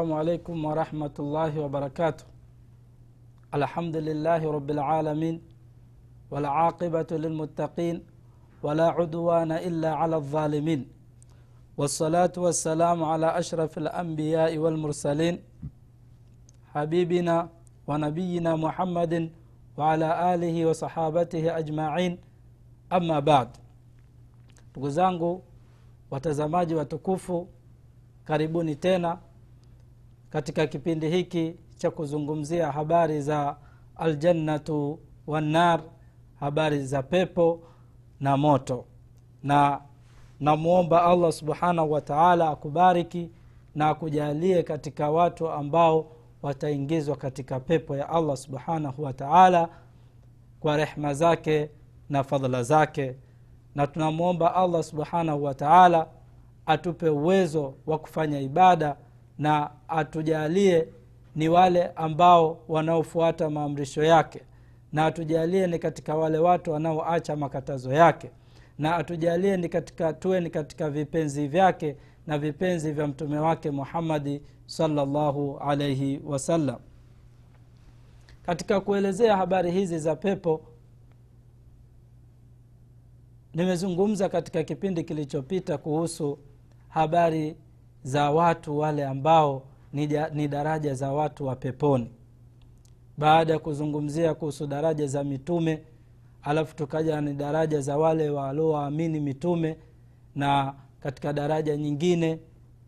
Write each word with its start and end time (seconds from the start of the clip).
السلام 0.00 0.18
عليكم 0.18 0.64
ورحمة 0.64 1.16
الله 1.18 1.52
وبركاته. 1.60 2.24
الحمد 3.54 3.96
لله 4.08 4.40
رب 4.56 4.70
العالمين 4.70 5.36
والعاقبة 6.32 7.10
للمتقين 7.24 7.96
ولا 8.64 8.88
عدوان 8.96 9.52
إلا 9.52 9.90
على 10.00 10.16
الظالمين. 10.16 10.80
والصلاة 11.76 12.32
والسلام 12.36 13.04
على 13.04 13.28
أشرف 13.38 13.72
الأنبياء 13.78 14.58
والمرسلين 14.58 15.34
حبيبنا 16.74 17.36
ونبينا 17.88 18.56
محمد 18.56 19.14
وعلى 19.76 20.08
آله 20.34 20.56
وصحابته 20.68 21.44
أجمعين. 21.60 22.12
أما 22.92 23.20
بعد 23.20 23.48
ndugu 24.72 24.90
zangu 24.90 25.42
watazamaji 26.10 26.74
watukufu 26.74 27.48
karibuni 28.24 28.76
tena 28.76 29.18
katika 30.30 30.66
kipindi 30.66 31.08
hiki 31.08 31.54
cha 31.76 31.90
kuzungumzia 31.90 32.72
habari 32.72 33.20
za 33.22 33.56
aljannatu 33.96 34.98
wannar 35.26 35.80
habari 36.40 36.84
za 36.86 37.02
pepo 37.02 37.60
na 38.20 38.36
moto. 38.36 38.84
Na 39.42 39.80
namwomba 40.40 41.04
allah 41.04 41.32
subhanahu 41.32 41.92
wataala 41.92 42.50
akubariki 42.50 43.30
na 43.74 43.88
akujalie 43.88 44.62
katika 44.62 45.10
watu 45.10 45.48
ambao 45.50 46.06
wataingizwa 46.42 47.16
katika 47.16 47.60
pepo 47.60 47.96
ya 47.96 48.08
allah 48.08 48.36
subhanahu 48.36 49.02
wataala 49.02 49.68
kwa 50.60 50.76
rehma 50.76 51.14
zake 51.14 51.70
na 52.08 52.24
fadhla 52.24 52.62
zake. 52.62 53.14
Na 53.74 53.86
tunamwomba 53.86 54.54
allah 54.54 54.82
subhanahu 54.82 55.44
wataala 55.44 56.06
atupe 56.66 57.08
uwezo 57.08 57.74
wa 57.86 57.98
kufanya 57.98 58.40
ibada 58.40 58.96
na 59.40 59.70
atujalie 59.88 60.88
ni 61.36 61.48
wale 61.48 61.86
ambao 61.86 62.58
wanaofuata 62.68 63.50
maamrisho 63.50 64.04
yake 64.04 64.40
na 64.92 65.06
atujalie 65.06 65.66
ni 65.66 65.78
katika 65.78 66.14
wale 66.14 66.38
watu 66.38 66.70
wanaoacha 66.72 67.36
makatazo 67.36 67.92
yake 67.92 68.30
na 68.78 68.96
atujalie 68.96 69.56
ni 69.56 69.68
katika 69.68 70.12
tuwe 70.12 70.40
ni 70.40 70.50
katika 70.50 70.90
vipenzi 70.90 71.48
vyake 71.48 71.96
na 72.26 72.38
vipenzi 72.38 72.92
vya 72.92 73.06
mtume 73.06 73.38
wake 73.38 73.70
muhammadi 73.70 74.42
salllahu 74.66 75.58
alaihi 75.58 76.20
wasallam. 76.24 76.78
Katika 78.46 78.80
kuelezea 78.80 79.36
habari 79.36 79.70
hizi 79.70 79.98
za 79.98 80.16
pepo 80.16 80.60
nimezungumza 83.54 84.28
katika 84.28 84.62
kipindi 84.62 85.04
kilichopita 85.04 85.78
kuhusu 85.78 86.38
habari 86.88 87.56
za 88.02 88.30
watu 88.30 88.78
wale 88.78 89.06
ambao 89.06 89.62
ni, 90.32 90.48
daraja 90.48 90.94
za 90.94 91.12
watu 91.12 91.46
wa 91.46 91.56
peponi. 91.56 92.10
Baada 93.18 93.52
ya 93.52 93.58
kuzungumzia 93.58 94.34
kuhusu 94.34 94.66
daraja 94.66 95.06
za 95.06 95.24
mitume 95.24 95.82
alafu 96.42 96.76
tukaja 96.76 97.20
ni 97.20 97.34
daraja 97.34 97.80
za 97.80 97.98
wale 97.98 98.30
waliowaamini 98.30 99.20
mitume 99.20 99.76
na 100.34 100.74
katika 101.00 101.32
daraja 101.32 101.76
nyingine 101.76 102.38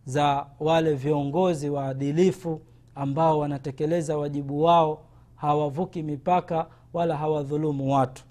za 0.04 0.46
wale 0.60 0.94
viongozi 0.94 1.70
waadilifu 1.70 2.60
ambao 2.94 3.38
wanatekeleza 3.38 4.18
wajibu 4.18 4.62
wao 4.62 5.02
hawavuki 5.36 6.02
mipaka 6.02 6.66
wala 6.92 7.16
hawadhulumu 7.16 7.94
watu. 7.94 8.24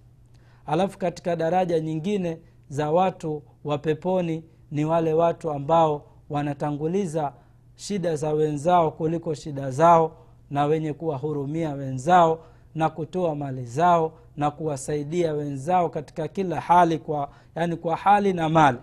Alafu 0.65 0.97
katika 0.97 1.35
daraja 1.35 1.79
nyingine 1.79 2.37
za 2.69 2.91
watu 2.91 3.43
wa 3.63 3.77
peponi 3.77 4.43
ni 4.71 4.85
wale 4.85 5.13
watu 5.13 5.51
ambao 5.51 6.05
wanatanguliza 6.31 7.33
shida 7.75 8.15
za 8.15 8.33
wenzao 8.33 8.91
kuliko 8.91 9.33
shida 9.33 9.71
zao 9.71 10.11
na 10.49 10.65
wenye 10.65 10.93
kuwahurumia 10.93 11.73
wenzao 11.73 12.39
na 12.75 12.89
kutoa 12.89 13.35
mali 13.35 13.65
zao 13.65 14.13
na 14.37 14.51
kuwasaidia 14.51 15.33
wenzao 15.33 15.89
katika 15.89 16.27
kila 16.27 16.61
hali 16.61 16.97
kwa 16.97 17.29
yani 17.55 17.75
kwa 17.75 17.95
hali 17.95 18.33
na 18.33 18.49
mali. 18.49 18.77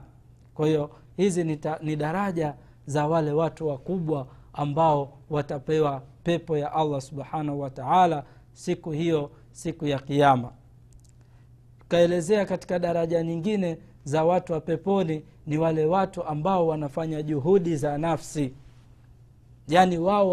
Kwa 0.54 0.66
hiyo 0.66 0.90
hizi 1.16 1.44
ni, 1.82 1.96
daraja 1.96 2.54
za 2.86 3.06
wale 3.06 3.32
watu 3.32 3.68
wakubwa 3.68 4.26
ambao 4.52 5.12
watapewa 5.30 6.02
pepo 6.22 6.58
ya 6.58 6.72
allah 6.72 7.00
subhanahu 7.00 7.60
wataala 7.60 8.24
siku 8.52 8.90
hiyo 8.90 9.30
siku 9.52 9.86
ya 9.86 9.98
kiama 9.98 10.52
tukaelezea 11.78 12.46
katika 12.46 12.78
daraja 12.78 13.22
nyingine 13.22 13.78
za 14.08 14.24
watu 14.24 14.52
wa 14.52 14.60
peponi 14.60 15.22
ni 15.46 15.58
wale 15.58 15.86
watu 15.86 16.24
ambao 16.24 16.66
wanafanya 16.66 17.22
juhudi 17.22 17.76
za 17.76 17.98
nafsi. 17.98 18.52
Yaani 19.68 19.98
wao 19.98 20.30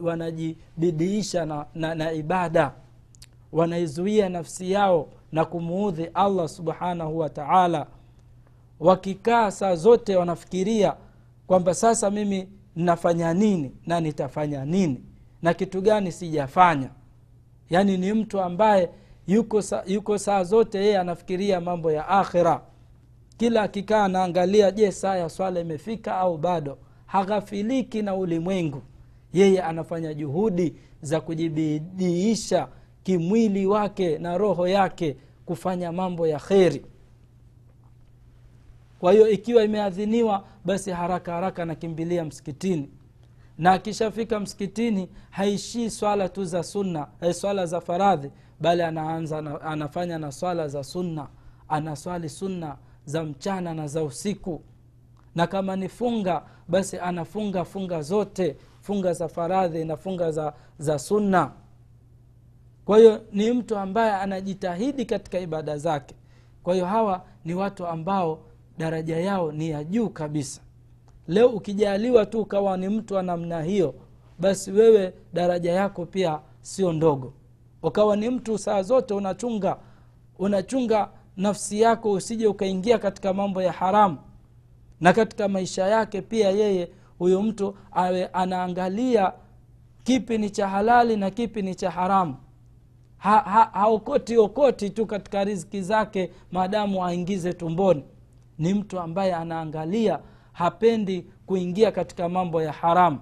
wanajibidiisha 0.00 1.46
na, 1.46 1.66
na, 1.74 1.94
na 1.94 2.12
ibada. 2.12 2.72
Wanaizuia 3.52 4.28
nafsi 4.28 4.70
yao 4.72 5.08
na 5.32 5.44
kumuudhi 5.44 6.04
allah 6.14 6.48
subhanahu 6.48 7.18
wa 7.18 7.30
taala. 7.30 7.86
Wakikaa 8.80 9.50
saa 9.50 9.74
zote 9.76 10.16
wanafikiria 10.16 10.94
kwamba 11.46 11.74
sasa 11.74 12.10
mimi 12.10 12.48
nafanya 12.76 13.34
nini 13.34 13.72
na 13.86 14.00
nitafanya 14.00 14.64
nini 14.64 15.00
na 15.42 15.54
kitu 15.54 15.80
gani 15.80 16.12
sijafanya. 16.12 16.90
Yaani 17.70 17.96
ni 17.96 18.12
mtu 18.12 18.40
ambaye 18.40 18.90
yuko, 19.26 19.62
sa, 19.62 19.82
yuko 19.86 20.18
saa 20.18 20.44
zote 20.44 20.78
yeye 20.78 20.98
anafikiria 20.98 21.60
mambo 21.60 21.92
ya 21.92 22.08
akhira 22.08 22.60
kila 23.36 23.62
akikaa 23.62 24.04
anaangalia 24.04 24.70
je 24.70 24.92
saa 24.92 25.16
ya 25.16 25.28
swala 25.28 25.60
imefika 25.60 26.16
au 26.16 26.38
bado? 26.38 26.78
Haghafiliki 27.06 28.02
na 28.02 28.14
ulimwengu. 28.14 28.82
Yeye 29.32 29.62
anafanya 29.62 30.14
juhudi 30.14 30.74
za 31.02 31.20
kujibidiisha 31.20 32.68
kimwili 33.02 33.66
wake 33.66 34.18
na 34.18 34.38
roho 34.38 34.68
yake 34.68 35.16
kufanya 35.46 35.92
mambo 35.92 36.26
ya 36.26 36.38
kheri. 36.38 36.86
Kwa 38.98 39.12
hiyo 39.12 39.28
ikiwa 39.28 39.64
imeadhiniwa 39.64 40.44
basi 40.64 40.90
haraka 40.90 41.32
haraka 41.32 41.62
anakimbilia 41.62 42.24
msikitini. 42.24 42.90
Na 43.58 43.72
akishafika 43.72 44.40
msikitini 44.40 45.08
haishii 45.30 45.90
swala 45.90 46.28
tu 46.28 46.44
za 46.44 46.62
sunna 46.62 47.06
eh, 47.20 47.34
swala 47.34 47.66
za 47.66 47.80
faradhi 47.80 48.30
bali 48.60 48.82
anaanza 48.82 49.60
anafanya 49.60 50.18
na 50.18 50.32
swala 50.32 50.68
za 50.68 50.84
sunna. 50.84 51.28
Anaswali 51.68 52.28
sunna 52.28 52.76
za 53.04 53.24
mchana 53.24 53.74
na 53.74 53.86
za 53.86 54.02
usiku. 54.04 54.62
Na 55.34 55.46
kama 55.46 55.76
ni 55.76 55.88
funga 55.88 56.42
basi 56.68 56.98
anafunga 56.98 57.64
funga 57.64 58.02
zote 58.02 58.56
funga 58.80 59.12
za 59.12 59.28
faradhi 59.28 59.84
na 59.84 59.96
funga 59.96 60.30
za, 60.32 60.52
za 60.78 60.98
sunna. 60.98 61.50
Kwa 62.84 62.98
hiyo 62.98 63.20
ni 63.32 63.52
mtu 63.52 63.76
ambaye 63.78 64.12
anajitahidi 64.12 65.04
katika 65.04 65.38
ibada 65.40 65.78
zake. 65.78 66.14
Kwa 66.62 66.74
hiyo 66.74 66.86
hawa 66.86 67.24
ni 67.44 67.54
watu 67.54 67.86
ambao 67.86 68.38
daraja 68.78 69.16
yao 69.16 69.52
ni 69.52 69.70
ya 69.70 69.84
juu 69.84 70.08
kabisa. 70.08 70.60
Leo 71.28 71.48
ukijaliwa 71.48 72.26
tu 72.26 72.40
ukawa 72.40 72.76
ni 72.76 72.88
mtu 72.88 73.14
wa 73.14 73.22
namna 73.22 73.62
hiyo 73.62 73.94
basi 74.38 74.70
wewe 74.70 75.14
daraja 75.32 75.72
yako 75.72 76.06
pia 76.06 76.40
sio 76.60 76.92
ndogo. 76.92 77.32
Ukawa 77.82 78.16
ni 78.16 78.30
mtu 78.30 78.58
saa 78.58 78.82
zote 78.82 79.14
unachunga 79.14 79.76
unachunga 80.38 81.08
nafsi 81.36 81.80
yako 81.80 82.12
usije 82.12 82.46
ukaingia 82.46 82.98
katika 82.98 83.34
mambo 83.34 83.62
ya 83.62 83.72
haramu. 83.72 84.18
Na 85.00 85.12
katika 85.12 85.48
maisha 85.48 85.86
yake 85.86 86.22
pia 86.22 86.50
yeye 86.50 86.88
huyo 87.18 87.42
mtu 87.42 87.74
awe 87.92 88.26
anaangalia 88.26 89.32
kipi 90.04 90.38
ni 90.38 90.50
cha 90.50 90.68
halali 90.68 91.16
na 91.16 91.30
kipi 91.30 91.62
ni 91.62 91.74
cha 91.74 91.90
haramu. 91.90 92.36
Ha, 93.18 93.38
ha, 93.38 93.70
haokoti 93.72 94.38
okoti 94.38 94.90
tu 94.90 95.06
katika 95.06 95.44
riziki 95.44 95.82
zake 95.82 96.30
maadamu 96.52 97.04
aingize 97.04 97.52
tumboni. 97.52 98.04
Ni 98.58 98.74
mtu 98.74 99.00
ambaye 99.00 99.34
anaangalia 99.34 100.18
hapendi 100.52 101.26
kuingia 101.46 101.92
katika 101.92 102.28
mambo 102.28 102.62
ya 102.62 102.72
haramu. 102.72 103.18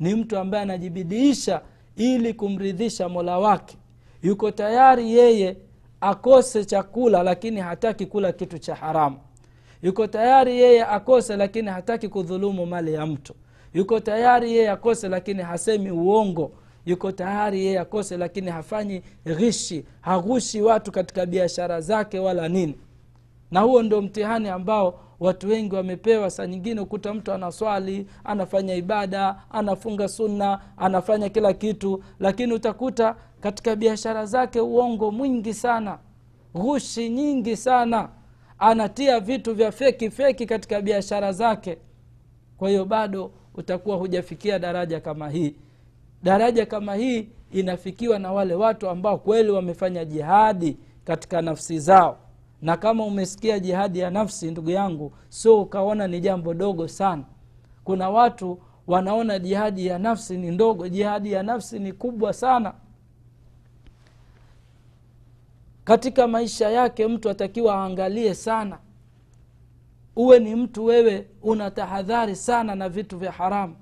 Ni 0.00 0.14
mtu 0.14 0.38
ambaye 0.38 0.62
anajibidiisha 0.62 1.62
ili 1.96 2.34
kumridhisha 2.34 3.08
mola 3.08 3.38
wake. 3.38 3.76
Yuko 4.22 4.50
tayari 4.50 5.12
yeye 5.14 5.56
akose 6.02 6.64
chakula 6.64 7.22
lakini 7.22 7.60
hataki 7.60 8.06
kula 8.06 8.32
kitu 8.32 8.58
cha 8.58 8.74
haramu. 8.74 9.16
Yuko 9.82 10.06
tayari 10.06 10.60
yeye 10.60 10.84
akose 10.84 11.36
lakini 11.36 11.68
hataki 11.68 12.08
kudhulumu 12.08 12.66
mali 12.66 12.94
ya 12.94 13.06
mtu. 13.06 13.34
Yuko 13.74 14.00
tayari 14.00 14.52
yeye 14.52 14.70
akose 14.70 15.08
lakini 15.08 15.42
hasemi 15.42 15.90
uongo. 15.90 16.52
Yuko 16.86 17.12
tayari 17.12 17.64
yeye 17.64 17.78
akose 17.78 18.16
lakini 18.16 18.50
hafanyi 18.50 19.02
ghishi 19.26 19.84
haghushi 20.00 20.62
watu 20.62 20.92
katika 20.92 21.26
biashara 21.26 21.80
zake 21.80 22.18
wala 22.18 22.48
nini. 22.48 22.74
Na 23.50 23.60
huo 23.60 23.82
ndio 23.82 24.02
mtihani 24.02 24.48
ambao 24.48 25.00
watu 25.22 25.48
wengi 25.48 25.74
wamepewa 25.74 26.30
saa 26.30 26.46
nyingine 26.46 26.80
ukuta 26.80 27.14
mtu 27.14 27.32
anaswali 27.32 28.06
anafanya 28.24 28.74
ibada 28.74 29.36
anafunga 29.50 30.08
sunna 30.08 30.60
anafanya 30.76 31.28
kila 31.28 31.52
kitu. 31.52 32.04
Lakini 32.20 32.52
utakuta 32.52 33.16
katika 33.40 33.76
biashara 33.76 34.26
zake 34.26 34.60
uongo 34.60 35.10
mwingi 35.10 35.54
sana. 35.54 35.98
Ghushi 36.54 37.08
nyingi 37.08 37.56
sana. 37.56 38.08
Anatia 38.58 39.20
vitu 39.20 39.54
vya 39.54 39.72
feki 39.72 40.10
feki 40.10 40.46
katika 40.46 40.80
biashara 40.80 41.32
zake. 41.32 41.78
Kwa 42.58 42.68
hiyo 42.68 42.84
bado 42.84 43.30
utakuwa 43.54 43.96
hujafikia 43.96 44.58
daraja 44.58 45.00
kama 45.00 45.30
hii. 45.30 45.54
Daraja 46.22 46.66
kama 46.66 46.94
hii 46.94 47.28
inafikiwa 47.52 48.18
na 48.18 48.32
wale 48.32 48.54
watu 48.54 48.88
ambao 48.88 49.18
kweli 49.18 49.50
wamefanya 49.50 50.04
jihadi 50.04 50.76
katika 51.04 51.42
nafsi 51.42 51.78
zao 51.78 52.18
na 52.62 52.76
kama 52.76 53.04
umesikia 53.04 53.58
jihadi 53.58 53.98
ya 53.98 54.10
nafsi 54.10 54.50
ndugu 54.50 54.70
yangu 54.70 55.12
sio 55.28 55.62
ukaona 55.62 56.06
ni 56.06 56.20
jambo 56.20 56.54
dogo 56.54 56.88
sana. 56.88 57.24
Kuna 57.84 58.10
watu 58.10 58.58
wanaona 58.86 59.38
jihadi 59.38 59.86
ya 59.86 59.98
nafsi 59.98 60.36
ni 60.38 60.50
ndogo 60.50 60.88
jihadi 60.88 61.32
ya 61.32 61.42
nafsi 61.42 61.78
ni 61.78 61.92
kubwa 61.92 62.32
sana. 62.32 62.74
Katika 65.84 66.26
maisha 66.28 66.70
yake 66.70 67.06
mtu 67.06 67.30
atakiwa 67.30 67.74
aangalie 67.74 68.34
sana. 68.34 68.78
Uwe 70.16 70.38
ni 70.38 70.54
mtu 70.56 70.84
wewe 70.84 71.28
una 71.42 71.70
tahadhari 71.70 72.36
sana 72.36 72.74
na 72.74 72.88
vitu 72.88 73.18
vya 73.18 73.32
haramu. 73.32 73.76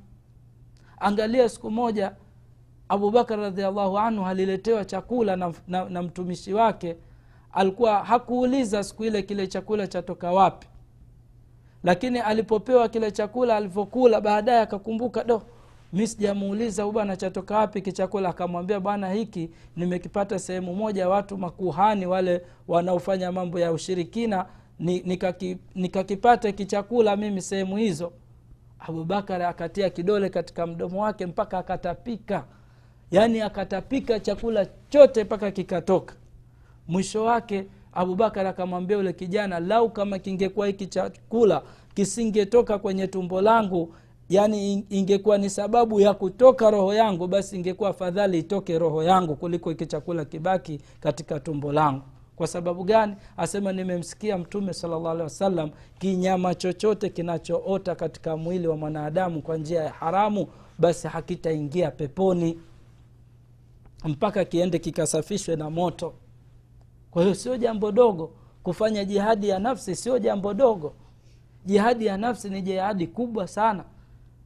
Angalia 1.01 1.49
siku 1.49 1.71
moja 1.71 2.13
abubakar 2.89 3.39
radiallahu 3.41 3.99
anhu 3.99 4.27
aliletewa 4.27 4.85
chakula 4.85 5.37
na, 5.37 5.53
na, 5.69 5.85
na 5.89 6.03
mtumishi 6.03 6.53
wake 6.55 6.97
alikuwa 7.53 8.05
hakuuliza 8.05 8.85
siku 8.85 9.05
ile 9.05 9.23
kile 9.23 9.47
chakula 9.47 9.87
chatoka 9.87 10.33
wapi. 10.33 10.67
Lakini 11.85 12.19
alipopewa 12.19 12.89
kile 12.89 13.11
chakula 13.11 13.57
alivyokula 13.57 14.21
baadaye 14.21 14.61
akakumbuka 14.61 15.25
do 15.25 15.43
mi 15.93 16.07
sijamuuliza 16.07 16.87
bwana 16.87 17.17
chatoka 17.17 17.59
wapi 17.59 17.83
kichakula 17.83 18.29
akamwambia 18.29 18.81
bwana 18.81 19.13
hiki 19.13 19.51
nimekipata 19.77 20.39
sehemu 20.39 20.75
moja 20.75 21.09
watu 21.09 21.39
makuhani 21.39 22.07
wale 22.07 22.43
wanaofanya 22.69 23.33
mambo 23.33 23.61
ya 23.61 23.73
ushirikina 23.73 24.47
nikakipata 25.75 26.49
nika 26.49 26.53
kichakula 26.53 27.17
mimi 27.17 27.43
sehemu 27.43 27.77
hizo. 27.77 28.13
Abubakar 28.79 29.43
akatia 29.43 29.91
kidole 29.91 30.29
katika 30.29 30.67
mdomo 30.67 31.03
wake 31.03 31.27
mpaka 31.27 31.59
akatapika. 31.59 32.45
Yaani 33.11 33.41
akatapika 33.41 34.21
chakula 34.21 34.67
chote 34.89 35.25
mpaka 35.25 35.51
kikatoka 35.51 36.15
mwisho 36.91 37.25
wake 37.25 37.67
abubakar 37.93 38.47
akamwambia 38.47 38.99
ule 38.99 39.13
kijana 39.13 39.61
lau 39.61 39.91
kama 39.91 40.19
kingekuwa 40.19 40.67
hiki 40.67 40.87
chakula 40.87 41.63
kisingetoka 41.95 42.79
kwenye 42.79 43.07
tumbo 43.07 43.41
langu 43.41 43.95
yaani 44.29 44.87
ingekuwa 44.91 45.39
ni 45.39 45.51
sababu 45.51 46.01
ya 46.01 46.15
kutoka 46.15 46.71
roho 46.71 46.95
yangu 46.95 47.27
basi 47.27 47.57
ingekuwa 47.57 47.91
afadhali 47.91 48.39
itoke 48.39 48.79
roho 48.79 49.03
yangu 49.03 49.37
kuliko 49.37 49.71
hiki 49.71 49.87
chakula 49.87 50.25
kibaki 50.25 50.81
katika 51.01 51.41
tumbo 51.41 51.73
langu. 51.73 52.03
Kwa 52.37 52.47
sababu 52.47 52.85
gani? 52.85 53.15
Asema 53.37 53.73
nimemsikia 53.73 54.39
mtume 54.39 54.73
salllah 54.73 55.71
kinyama 55.99 56.55
chochote 56.55 57.09
kinachoota 57.09 57.95
katika 57.95 58.37
mwili 58.37 58.67
wa 58.69 58.77
mwanadamu 58.77 59.43
kwa 59.43 59.57
njia 59.57 59.83
ya 59.83 59.91
haramu 59.93 60.47
basi 60.79 61.09
hakitaingia 61.09 61.91
peponi 61.91 62.59
mpaka 64.05 64.45
kiende 64.45 64.79
kikasafishwe 64.79 65.57
na 65.57 65.71
moto 65.71 66.15
kwa 67.11 67.23
hiyo 67.23 67.35
sio 67.35 67.57
jambo 67.57 67.93
dogo 67.93 68.31
kufanya 68.63 69.05
jihadi 69.05 69.49
ya 69.49 69.59
nafsi 69.59 69.97
sio 69.97 70.19
jambo 70.19 70.55
dogo. 70.55 70.93
Jihadi 71.65 72.07
ya 72.07 72.17
nafsi 72.17 72.51
ni 72.51 72.63
jihadi 72.63 73.07
kubwa 73.07 73.49
sana. 73.49 73.85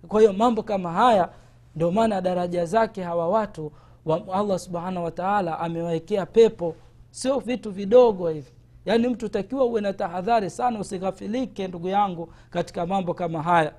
Kwa 0.09 0.21
hiyo 0.21 0.33
mambo 0.33 0.63
kama 0.63 0.93
haya 0.93 1.29
ndio 1.77 1.91
maana 1.91 2.21
daraja 2.21 2.65
zake 2.67 3.03
hawa 3.03 3.29
watu 3.29 3.73
wa 4.05 4.35
allah 4.35 4.59
subhanahu 4.59 5.05
wataala 5.05 5.59
amewawekea 5.61 6.27
pepo. 6.27 6.75
Sio 7.11 7.39
vitu 7.39 7.71
vidogo 7.71 8.29
hivi. 8.29 8.51
Yaani 8.87 9.09
mtu 9.09 9.29
takiwa 9.29 9.65
uwe 9.65 9.81
na 9.81 9.93
tahadhari 9.93 10.51
sana 10.51 10.79
usighafilike 10.81 11.69
ndugu 11.69 11.89
yangu 11.89 12.33
katika 12.51 12.87
mambo 12.87 13.15
kama 13.15 13.43
haya. 13.43 13.73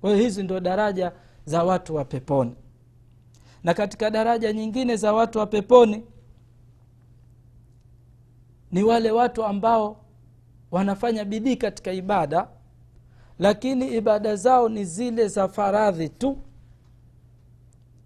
Kwa 0.00 0.10
hiyo 0.10 0.22
hizi 0.22 0.42
ndio 0.42 0.60
daraja 0.60 1.12
za 1.44 1.64
watu 1.64 1.94
wa 1.94 2.04
peponi. 2.04 2.54
Na 3.64 3.74
katika 3.74 4.10
daraja 4.10 4.52
nyingine 4.52 4.96
za 4.96 5.12
watu 5.12 5.38
wa 5.38 5.46
peponi 5.46 6.02
ni 8.72 8.82
wale 8.82 9.10
watu 9.10 9.44
ambao 9.44 9.96
wanafanya 10.70 11.24
bidii 11.24 11.56
katika 11.56 11.92
ibada 11.92 12.48
lakini 13.38 13.88
ibada 13.96 14.36
zao 14.36 14.68
ni 14.68 14.84
zile 14.84 15.28
za 15.28 15.48
faradhi 15.48 16.08
tu. 16.08 16.38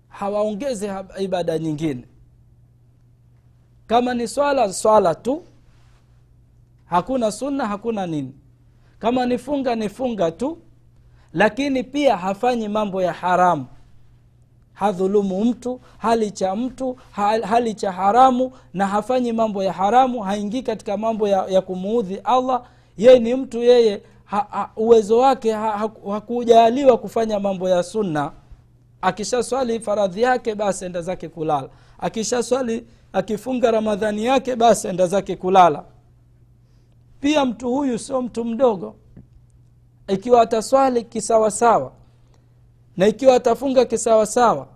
Hawaongeze 0.09 0.93
ibada 1.19 1.59
nyingine. 1.59 2.05
Kama 3.87 4.15
ni 4.15 4.29
swala 4.29 4.73
swala 4.73 5.15
tu. 5.15 5.43
Hakuna 6.87 7.33
sunna 7.33 7.67
hakuna 7.67 8.07
nini. 8.07 8.35
Kama 8.99 9.27
ni 9.27 9.39
funga 9.39 9.75
ni 9.75 9.89
funga 9.89 10.31
tu. 10.31 10.59
Lakini 11.33 11.83
pia 11.83 12.17
hafanyi 12.17 12.69
mambo 12.69 13.03
ya 13.03 13.13
haramu 13.13 13.67
hadhulumu 14.77 15.45
mtu 15.45 15.81
hali 15.99 16.31
cha 16.31 16.57
mtu 16.57 16.97
hali 17.43 17.75
cha 17.75 17.93
haramu 17.93 18.53
na 18.75 18.87
hafanyi 18.87 19.33
mambo 19.33 19.63
ya 19.65 19.73
haramu 19.73 20.23
haingii 20.23 20.63
katika 20.63 20.97
mambo 20.97 21.29
ya, 21.29 21.47
ya 21.49 21.61
kumuudhi 21.61 22.17
allah. 22.25 22.63
Yeye 22.97 23.19
ni 23.19 23.35
mtu 23.35 23.63
yeye 23.63 24.03
ha, 24.25 24.47
ha, 24.51 24.71
uwezo 24.77 25.19
wake 25.19 25.53
hakujaaliwa 25.53 26.91
ha, 26.91 26.97
ha, 26.97 26.99
kufanya 27.03 27.41
mambo 27.41 27.69
ya 27.69 27.83
sunna. 27.83 28.33
Akisha 29.03 29.43
swali 29.43 29.81
faradhi 29.81 30.23
yake 30.23 30.55
basi 30.55 30.85
enda 30.85 31.03
zake 31.03 31.29
kulala. 31.29 31.69
Akisha 31.99 32.43
swali 32.43 32.87
akifunga 33.13 33.71
ramadhani 33.71 34.25
yake 34.25 34.57
basi 34.57 34.89
enda 34.89 35.07
zake 35.07 35.37
kulala. 35.37 35.85
Pia 37.21 37.45
mtu 37.45 37.69
huyu 37.71 37.99
sio 37.99 38.23
mtu 38.23 38.45
mdogo. 38.45 38.95
Ikiwa 40.09 40.43
ataswali 40.43 41.05
kisawasawa 41.05 41.93
na 42.97 43.07
ikiwa 43.07 43.35
atafunga 43.35 43.85
kisawasawa 43.85 44.67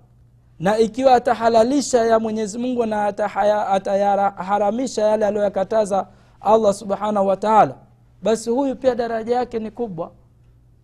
na 0.58 0.78
ikiwa 0.78 1.14
atahalalisha 1.14 2.04
ya 2.04 2.18
mwenyezi 2.18 2.58
mungu 2.58 2.86
na 2.86 3.04
atayaharamisha 3.68 5.02
yale 5.02 5.26
aliyoyakataza 5.26 6.06
allah 6.40 6.74
subhanahu 6.74 7.26
wataala 7.26 7.76
basi 8.22 8.50
huyu 8.50 8.76
pia 8.76 8.94
daraja 8.94 9.36
yake 9.36 9.58
ni 9.58 9.70
kubwa. 9.70 10.12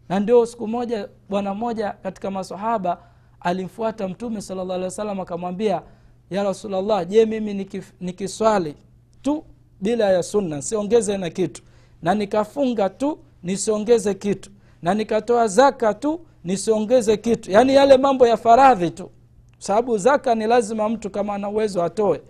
Na 0.08 0.20
ndio 0.20 0.46
siku 0.46 0.68
moja 0.68 1.08
bwana 1.28 1.54
mmoja 1.54 1.90
katika 2.02 2.30
masahaba 2.30 2.98
alimfuata 3.40 4.08
mtume 4.08 4.40
sala 4.42 4.74
alih 4.74 4.98
wa 4.98 5.22
akamwambia 5.22 5.82
ya 6.30 6.42
rasulllah 6.44 7.06
je 7.06 7.26
mimi 7.26 7.54
nikif, 7.54 7.92
nikiswali 8.00 8.74
tu 9.22 9.44
bila 9.80 10.12
ya 10.12 10.22
sunna 10.22 10.62
siongeze 10.62 11.16
na 11.18 11.30
kitu? 11.30 11.62
Na 12.02 12.14
nikafunga 12.14 12.88
tu 12.90 13.18
nisiongeze 13.42 14.14
kitu. 14.14 14.50
Na 14.82 14.94
nikatoa 14.94 15.48
zaka 15.48 15.94
tu 15.94 16.20
nisiongeze 16.46 17.16
kitu. 17.16 17.50
Yaani 17.50 17.74
yale 17.74 17.96
mambo 17.96 18.26
ya 18.26 18.36
faradhi 18.36 18.90
tu. 18.90 19.10
Sababu 19.58 19.98
zaka 19.98 20.34
ni 20.34 20.46
lazima 20.46 20.88
mtu 20.88 21.10
kama 21.10 21.34
ana 21.34 21.48
uwezo 21.48 21.82
atoe. 21.84 22.20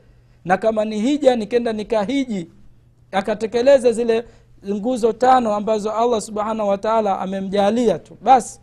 Na 0.44 0.56
kama 0.56 0.85
ni 0.85 1.00
hija 1.00 1.37
nikenda 1.37 1.73
nikahiji 1.73 2.50
akatekeleza 3.12 3.92
zile 3.92 4.25
nguzo 4.70 5.12
tano 5.12 5.54
ambazo 5.54 5.92
allah 5.92 6.20
subhanahu 6.20 6.68
wataala 6.68 7.20
amemjalia 7.20 7.99
tu. 7.99 8.16
Basi 8.23 8.61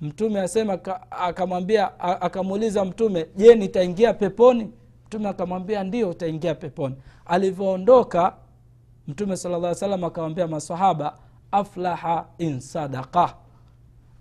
mtume 0.00 0.40
asema 0.40 0.78
akamwambia 1.10 2.00
akamuuliza 2.00 2.84
mtume 2.84 3.26
je 3.36 3.54
nitaingia 3.54 4.14
peponi? 4.14 4.70
Mtume 5.06 5.28
akamwambia 5.28 5.84
ndio 5.84 6.10
utaingia 6.10 6.54
peponi. 6.54 6.94
Alivyoondoka 7.26 8.34
mtume 9.08 9.36
sala 9.36 9.58
llah 9.58 9.74
salam 9.74 10.04
akamwambia 10.04 10.46
masahaba 10.46 11.18
aflaha 11.52 12.26
in 12.38 12.60
sadaka 12.60 13.34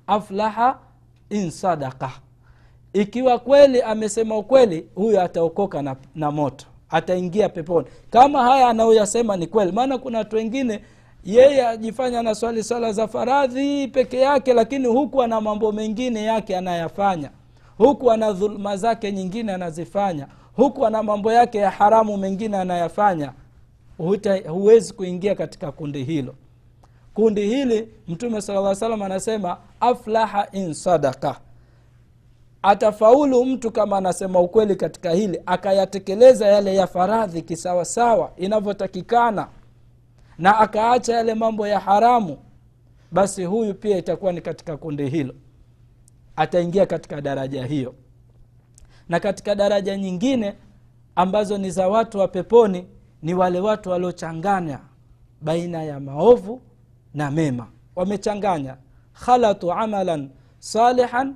aflaha 0.08 0.80
in 1.30 1.52
ikiwa 2.94 3.40
kweli 3.40 3.82
amesema 3.82 4.38
ukweli 4.38 4.88
huyo 4.96 5.22
ataokoka 5.22 5.82
na, 5.82 5.96
na 6.16 6.32
moto 6.32 6.66
ataingia 6.90 7.50
peponi. 7.50 7.88
Kama 8.10 8.44
haya 8.44 8.68
anayoyasema 8.70 9.38
ni 9.38 9.48
kweli 9.48 9.72
maana 9.72 9.98
kuna 9.98 10.18
watu 10.18 10.36
wengine 10.36 10.80
yeye 11.24 11.68
ajifanya 11.68 12.22
na 12.24 12.36
swali 12.36 12.64
swala 12.64 12.94
za 12.94 13.08
faradhi 13.08 13.88
peke 13.88 14.18
yake 14.18 14.54
lakini 14.54 14.88
huku 14.88 15.24
ana 15.24 15.42
mambo 15.42 15.72
mengine 15.72 16.24
yake 16.24 16.58
anayafanya. 16.58 17.30
Huku 17.78 18.12
ana 18.12 18.32
dhuluma 18.34 18.78
zake 18.78 19.12
nyingine 19.12 19.54
anazifanya. 19.54 20.28
Huku 20.56 20.86
ana 20.86 21.04
mambo 21.04 21.32
yake 21.32 21.58
ya 21.58 21.72
haramu 21.72 22.18
mengine 22.18 22.58
anayafanya. 22.58 23.34
Huwezi 24.50 24.94
kuingia 24.94 25.36
katika 25.36 25.72
kundi 25.72 26.04
hilo 26.04 26.36
kundi 27.14 27.48
hili 27.48 27.88
mtume 28.08 28.42
sala 28.42 29.06
anasema 29.06 29.58
aflaha 29.80 30.48
in 30.52 30.74
sadaka 30.74 31.40
atafaulu 32.62 33.46
mtu 33.46 33.72
kama 33.72 33.98
anasema 33.98 34.40
ukweli 34.40 34.76
katika 34.76 35.12
hili 35.12 35.42
akayatekeleza 35.46 36.48
yale 36.48 36.76
ya 36.76 36.88
faradhi 36.88 37.42
kisawasawa 37.42 38.32
inavyotakikana 38.38 39.48
na 40.38 40.58
akaacha 40.60 41.14
yale 41.14 41.34
mambo 41.36 41.68
ya 41.68 41.80
haramu 41.80 42.38
basi 43.12 43.44
huyu 43.46 43.74
pia 43.74 43.98
itakuwa 43.98 44.32
ni 44.32 44.42
katika 44.42 44.78
kundi 44.78 45.10
hilo. 45.10 45.34
Ataingia 46.36 46.86
katika 46.86 47.22
daraja 47.22 47.66
hiyo. 47.66 47.96
Na 49.10 49.20
katika 49.20 49.56
daraja 49.56 49.98
nyingine 49.98 50.56
ambazo 51.16 51.58
ni 51.58 51.72
za 51.72 51.88
watu 51.88 52.20
wa 52.20 52.28
peponi 52.28 52.88
ni 53.22 53.34
wale 53.34 53.60
watu 53.60 53.90
waliochanganya 53.90 54.80
baina 55.42 55.84
ya 55.84 56.00
maovu 56.00 56.62
na 57.14 57.32
mema. 57.32 57.68
Wamechanganya. 57.96 58.78
Khalatu 59.14 59.72
amalan 59.72 60.30
salihan 60.60 61.36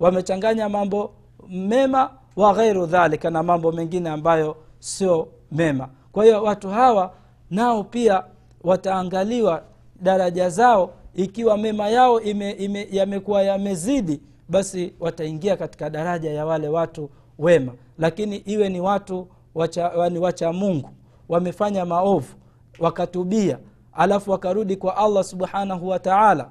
wamechanganya 0.00 0.68
mambo 0.68 1.12
mema 1.48 2.10
wa 2.36 2.54
ghairu 2.54 2.86
dhalika 2.86 3.30
na 3.30 3.42
mambo 3.42 3.72
mengine 3.72 4.10
ambayo 4.10 4.56
sio 4.78 5.28
mema. 5.52 5.88
Kwa 6.12 6.24
hiyo 6.24 6.42
watu 6.42 6.68
hawa 6.70 7.12
nao 7.50 7.84
pia 7.84 8.22
wataangaliwa 8.64 9.62
daraja 10.02 10.50
zao. 10.50 10.90
Ikiwa 11.14 11.58
mema 11.58 11.88
yao 11.88 12.20
ime, 12.20 12.50
ime, 12.50 12.88
yamekuwa 12.90 13.42
yamezidi 13.42 14.20
basi 14.48 14.92
wataingia 15.00 15.56
katika 15.56 15.90
daraja 15.90 16.30
ya 16.32 16.46
wale 16.46 16.68
watu 16.68 17.10
wema. 17.38 17.72
Lakini 17.98 18.36
iwe 18.36 18.68
ni 18.68 18.80
watu 18.80 19.28
wacha, 19.54 20.08
ni 20.10 20.18
wacha 20.18 20.52
mungu. 20.52 20.90
Wamefanya 21.28 21.84
maovu 21.84 22.34
wakatubia 22.78 23.58
alafu 23.96 24.30
wakarudi 24.30 24.76
kwa 24.76 24.96
allah 24.96 25.24
subhanahu 25.24 25.88
wa 25.88 25.98
taala. 25.98 26.48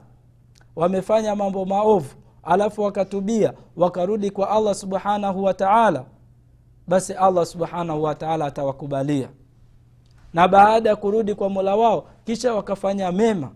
Wamefanya 0.75 1.35
mambo 1.35 1.65
maovu 1.65 2.15
alafu 2.43 2.81
wakatubia 2.81 3.53
wakarudi 3.75 4.31
kwa 4.31 4.49
allah 4.49 4.75
subhanahu 4.75 5.43
wa 5.43 5.53
taala. 5.53 6.03
Basi 6.87 7.13
allah 7.13 7.45
subhanahu 7.45 8.03
wa 8.03 8.15
taala 8.15 8.45
atawakubalia. 8.45 9.29
Na 10.33 10.47
baada 10.47 10.89
ya 10.89 10.95
kurudi 10.95 11.35
kwa 11.35 11.49
mola 11.49 11.75
wao 11.75 12.05
kisha 12.25 12.53
wakafanya 12.53 13.11
mema. 13.11 13.51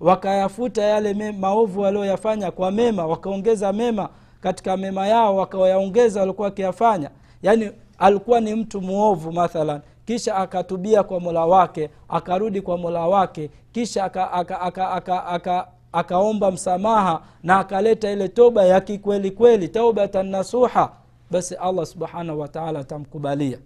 Wakayafuta 0.00 0.82
yale 0.82 1.32
maovu 1.32 1.80
walioyafanya 1.80 2.50
kwa 2.50 2.70
mema 2.70 3.06
wakaongeza 3.06 3.72
mema 3.72 4.08
katika 4.40 4.76
mema 4.76 5.06
yao 5.06 5.36
wakayaongeza 5.36 6.20
walikuwa 6.20 6.44
wakiyafanya. 6.48 7.10
Yaani 7.42 7.70
alikuwa 7.98 8.40
ni 8.40 8.54
mtu 8.54 8.80
muovu 8.80 9.32
mathalan 9.32 9.80
kisha 10.06 10.36
akatubia 10.36 11.02
kwa 11.02 11.20
mola 11.20 11.44
wake 11.46 11.90
akarudi 12.08 12.60
kwa 12.60 12.78
mola 12.78 13.06
wake. 13.06 13.50
Kisha 13.72 14.04
akaomba 14.04 14.32
aka, 14.32 14.60
aka, 14.60 14.90
aka, 14.90 15.26
aka, 15.26 15.68
aka 15.92 16.50
msamaha 16.50 17.22
na 17.42 17.58
akaleta 17.58 18.10
ile 18.10 18.28
toba 18.28 18.64
ya 18.64 18.80
kikweli 18.80 19.30
kweli 19.30 19.68
taubatan 19.68 20.26
nasuha. 20.26 20.92
Basi 21.30 21.54
allah 21.54 21.86
subhanahu 21.86 22.40
wataala 22.40 22.78
atamkubalia. 22.80 23.58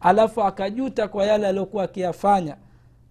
Alafu 0.00 0.42
akajuta 0.42 1.08
kwa 1.08 1.24
yale 1.26 1.46
aliyokuwa 1.46 1.84
akiyafanya 1.84 2.56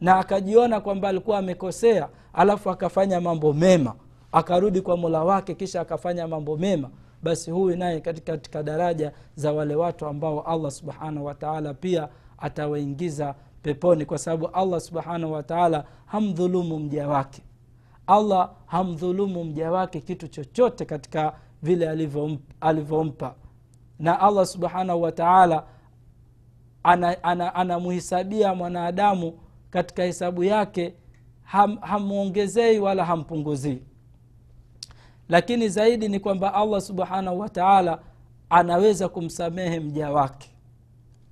na 0.01 0.17
akajiona 0.19 0.79
kwamba 0.81 1.09
alikuwa 1.09 1.37
amekosea 1.37 2.09
alafu 2.33 2.69
akafanya 2.69 3.21
mambo 3.21 3.53
mema. 3.53 3.93
Akarudi 4.31 4.81
kwa 4.81 4.97
mola 4.97 5.23
wake 5.23 5.53
kisha 5.55 5.81
akafanya 5.81 6.27
mambo 6.27 6.57
mema. 6.57 6.89
Basi 7.23 7.51
huyu 7.51 7.77
naye 7.77 7.99
katika, 8.01 8.31
katika 8.31 8.63
daraja 8.63 9.11
za 9.35 9.53
wale 9.53 9.75
watu 9.75 10.05
ambao 10.05 10.41
allah 10.41 10.71
subhanahu 10.71 11.25
wataala 11.25 11.73
pia 11.73 12.07
atawaingiza 12.43 13.35
peponi 13.61 14.05
kwa 14.05 14.17
sababu 14.17 14.47
allah 14.47 14.79
subhanahu 14.79 15.33
wataala 15.33 15.85
hamdhulumu 16.05 16.79
mja 16.79 17.07
wake. 17.07 17.41
Allah 18.07 18.51
hamdhulumu 18.65 19.43
mja 19.43 19.71
wake 19.71 20.01
kitu 20.01 20.27
chochote 20.27 20.85
katika 20.85 21.35
vile 21.61 21.89
alivyompa 22.61 23.35
na 23.99 24.19
allah 24.19 24.45
subhanahu 24.45 25.01
wataala 25.01 25.63
anamhisabia 26.83 27.23
ana, 27.23 27.53
ana, 27.53 28.49
ana 28.49 28.55
mwanadamu 28.55 29.39
katika 29.69 30.03
hesabu 30.03 30.43
yake 30.43 30.93
ham, 31.43 31.77
hamwongezei 31.81 32.79
wala 32.79 33.05
hampunguzii. 33.05 33.81
Lakini 35.29 35.69
zaidi 35.69 36.09
ni 36.09 36.19
kwamba 36.19 36.53
allah 36.53 36.81
subhanahu 36.81 37.39
wataala 37.39 37.99
anaweza 38.49 39.09
kumsamehe 39.09 39.79
mja 39.79 40.11
wake 40.11 40.52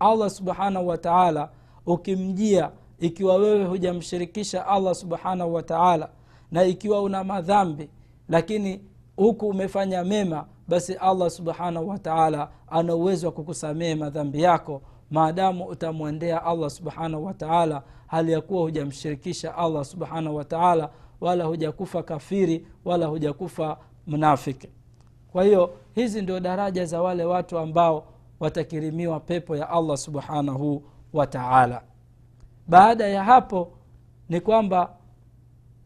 allah 0.01 0.29
subhanahu 0.29 0.87
wataala 0.87 1.49
ukimjia 1.85 2.71
ikiwa 2.99 3.35
wewe 3.35 3.65
hujamshirikisha 3.65 4.67
allah 4.67 4.95
subhanahu 4.95 5.53
wataala 5.53 6.09
na 6.51 6.63
ikiwa 6.63 7.01
una 7.01 7.23
madhambi 7.23 7.89
lakini 8.29 8.81
huku 9.15 9.47
umefanya 9.47 10.03
mema 10.03 10.45
basi 10.67 10.93
allah 10.93 11.29
subhanahu 11.29 11.89
wataala 11.89 12.49
ana 12.67 12.95
uwezo 12.95 13.27
wa 13.27 13.33
kukusamehe 13.33 13.95
madhambi 13.95 14.41
yako. 14.41 14.81
Maadamu 15.11 15.65
utamwendea 15.65 16.45
allah 16.45 16.69
subhanahu 16.69 17.25
wataala 17.25 17.83
hali 18.07 18.31
ya 18.31 18.41
kuwa 18.41 18.61
hujamshirikisha 18.61 19.55
allah 19.57 19.85
subhanahu 19.85 20.35
wataala 20.35 20.89
wala 21.21 21.43
hujakufa 21.45 22.03
kafiri 22.03 22.67
wala 22.85 23.05
hujakufa 23.05 23.77
mnafiki. 24.07 24.69
Kwa 25.31 25.43
hiyo 25.43 25.69
hizi 25.95 26.21
ndio 26.21 26.39
daraja 26.39 26.85
za 26.85 27.01
wale 27.01 27.25
watu 27.25 27.57
ambao 27.57 28.05
watakirimiwa 28.41 29.19
pepo 29.19 29.55
ya 29.55 29.69
allah 29.69 29.97
subhanahu 29.97 30.83
wataala 31.13 31.81
baada 32.67 33.07
ya 33.07 33.23
hapo 33.23 33.71
ni 34.29 34.41
kwamba 34.41 34.93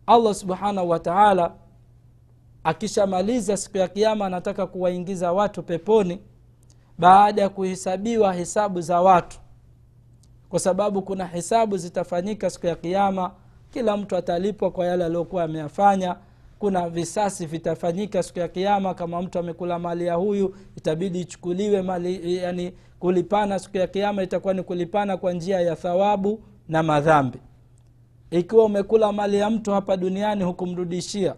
allah 0.08 0.34
subhanahu 0.34 0.90
wataala 0.90 1.54
akishamaliza 2.64 3.58
siku 3.58 3.78
ya 3.78 3.88
kiama 3.88 4.26
anataka 4.26 4.68
kuwaingiza 4.68 5.34
watu 5.34 5.64
peponi 5.64 6.20
baada 6.98 7.42
ya 7.42 7.50
kuhesabiwa 7.50 8.34
hesabu 8.34 8.82
za 8.82 9.02
watu. 9.02 9.40
Kwa 10.50 10.60
sababu 10.60 11.02
kuna 11.02 11.26
hesabu 11.28 11.78
zitafanyika 11.78 12.50
siku 12.50 12.68
ya 12.68 12.76
kiama 12.76 13.32
kila 13.72 13.98
mtu 13.98 14.16
atalipwa 14.18 14.72
kwa 14.72 14.86
yale 14.86 15.06
aliyokuwa 15.06 15.44
ameyafanya 15.44 16.16
kuna 16.60 16.90
visasi 16.90 17.46
vitafanyika 17.46 18.24
siku 18.24 18.40
ya 18.40 18.48
kiama 18.48 18.94
kama 18.94 19.22
mtu 19.22 19.40
amekula 19.40 19.80
mali 19.80 20.06
ya 20.06 20.14
huyu 20.16 20.56
itabidi 20.78 21.22
ichukuliwe 21.22 21.82
mali 21.82 22.36
yani 22.36 22.74
kulipana 23.00 23.60
siku 23.60 23.78
ya 23.78 23.88
kiama 23.88 24.24
itakuwa 24.24 24.54
ni 24.54 24.64
kulipana 24.64 25.18
kwa 25.18 25.34
njia 25.34 25.62
ya 25.62 25.76
thawabu 25.76 26.44
na 26.70 26.84
madhambi. 26.84 27.40
Ikiwa 28.32 28.66
umekula 28.66 29.12
mali 29.12 29.38
ya 29.38 29.50
mtu 29.50 29.72
hapa 29.72 29.98
duniani 29.98 30.44
hukumrudishia 30.44 31.36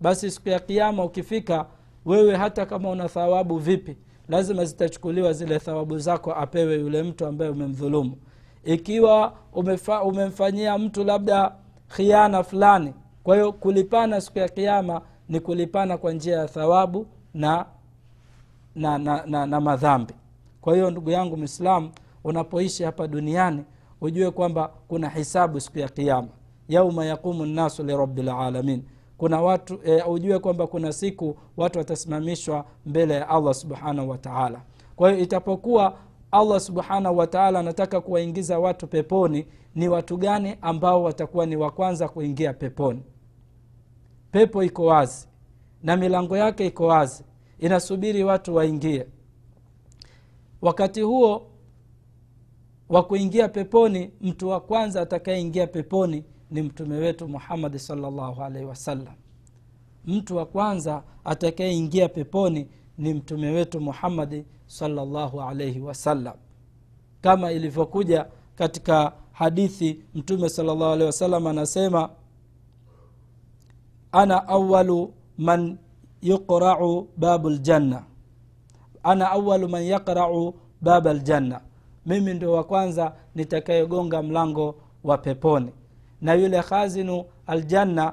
basi 0.00 0.30
siku 0.30 0.48
ya 0.48 0.58
kiama 0.60 1.04
ukifika 1.04 1.66
wewe 2.04 2.36
hata 2.36 2.66
kama 2.66 2.90
una 2.90 3.08
thawabu 3.08 3.58
vipi 3.58 3.96
lazima 4.28 4.64
zitachukuliwa 4.64 5.32
zile 5.32 5.58
thawabu 5.58 5.98
zako 5.98 6.32
apewe 6.32 6.74
yule 6.74 7.02
mtu 7.02 7.26
ambaye 7.26 7.50
umemdhulumu. 7.50 8.16
Ikiwa 8.64 9.32
umemfanyia 10.04 10.78
mtu 10.78 11.04
labda 11.04 11.52
khiana 11.96 12.42
fulani 12.42 12.94
kwa 13.26 13.36
hiyo 13.36 13.52
kulipana 13.52 14.20
siku 14.20 14.38
ya 14.38 14.48
kiama 14.48 15.00
ni 15.28 15.40
kulipana 15.40 15.98
kwa 15.98 16.12
njia 16.12 16.38
ya 16.38 16.48
thawabu 16.48 17.06
na 17.34 17.66
na, 18.74 18.98
na, 18.98 19.26
na, 19.26 19.46
na 19.46 19.60
madhambi. 19.60 20.14
Kwa 20.60 20.74
hiyo 20.74 20.90
ndugu 20.90 21.10
yangu 21.10 21.36
mwislamu 21.36 21.90
unapoishi 22.24 22.84
hapa 22.84 23.06
duniani 23.08 23.64
ujue 24.00 24.30
kwamba 24.30 24.70
kuna 24.88 25.08
hisabu 25.08 25.60
siku 25.60 25.78
ya 25.78 25.88
kiama 25.88 26.28
yauma 26.68 27.04
yaqumu 27.04 27.46
nnasu 27.46 27.82
lirabilalamin 27.82 28.82
kuna 29.18 29.42
watu 29.42 29.78
e, 29.84 30.02
ujue 30.02 30.38
kwamba 30.38 30.66
kuna 30.66 30.92
siku 30.92 31.36
watu 31.56 31.78
watasimamishwa 31.78 32.64
mbele 32.86 33.14
ya 33.14 33.28
allah 33.28 33.54
subhanahu 33.54 34.10
wataala 34.10 34.60
kwa 34.96 35.10
hiyo 35.10 35.22
itapokuwa 35.22 35.96
allah 36.30 36.60
subhanahu 36.60 37.18
wataala 37.18 37.58
anataka 37.60 38.00
kuwaingiza 38.00 38.58
watu 38.58 38.86
peponi 38.86 39.46
ni 39.74 39.88
watu 39.88 40.16
gani 40.16 40.56
ambao 40.62 41.02
watakuwa 41.02 41.46
ni 41.46 41.56
wa 41.56 41.70
kwanza 41.70 42.08
kuingia 42.08 42.52
peponi 42.52 43.02
pepo 44.32 44.62
iko 44.64 44.84
wazi. 44.84 45.28
Na 45.82 45.96
milango 45.96 46.36
yake 46.36 46.66
iko 46.66 46.86
wazi. 46.86 47.24
Inasubiri 47.58 48.24
watu 48.24 48.54
waingie. 48.54 49.06
Wakati 50.62 51.00
huo 51.00 51.46
wa 52.88 53.02
kuingia 53.02 53.48
peponi 53.48 54.10
mtu 54.20 54.48
wa 54.48 54.60
kwanza 54.60 55.00
atakayeingia 55.02 55.66
peponi 55.66 56.24
ni 56.50 56.62
mtume 56.62 56.96
wetu 56.96 57.28
muhammadi 57.28 57.78
salllahu 57.78 58.42
alaihi 58.42 58.66
wasallam. 58.66 59.14
Mtu 60.04 60.36
wa 60.36 60.46
kwanza 60.46 61.02
atakayeingia 61.24 62.08
peponi 62.08 62.68
ni 62.98 63.14
mtume 63.14 63.50
wetu 63.50 63.80
muhammadi 63.80 64.44
salllahu 64.66 65.42
alaihi 65.42 65.80
wasallam. 65.80 66.34
Kama 67.20 67.52
ilivyokuja 67.52 68.26
katika 68.54 69.12
hadithi 69.32 70.00
mtume 70.14 70.48
salllahu 70.48 70.84
alehi 70.84 71.06
wasallam 71.06 71.46
anasema 71.46 72.10
ana 74.20 74.36
awalu 74.48 75.12
man 75.38 75.62
yuqrau 76.22 77.08
babu 77.16 77.48
ljanna 77.50 78.02
ana 79.02 79.24
awalu 79.36 79.66
man 79.68 79.82
yaqrau 79.92 80.54
baba 80.80 81.12
ljanna 81.14 81.60
mimi 82.06 82.34
ndio 82.34 82.52
wa 82.52 82.64
kwanza 82.64 83.12
nitakayegonga 83.34 84.22
mlango 84.22 84.74
wa 85.04 85.18
peponi. 85.18 85.72
Na 86.20 86.34
yule 86.34 86.62
khazinu 86.62 87.24
aljanna 87.46 88.12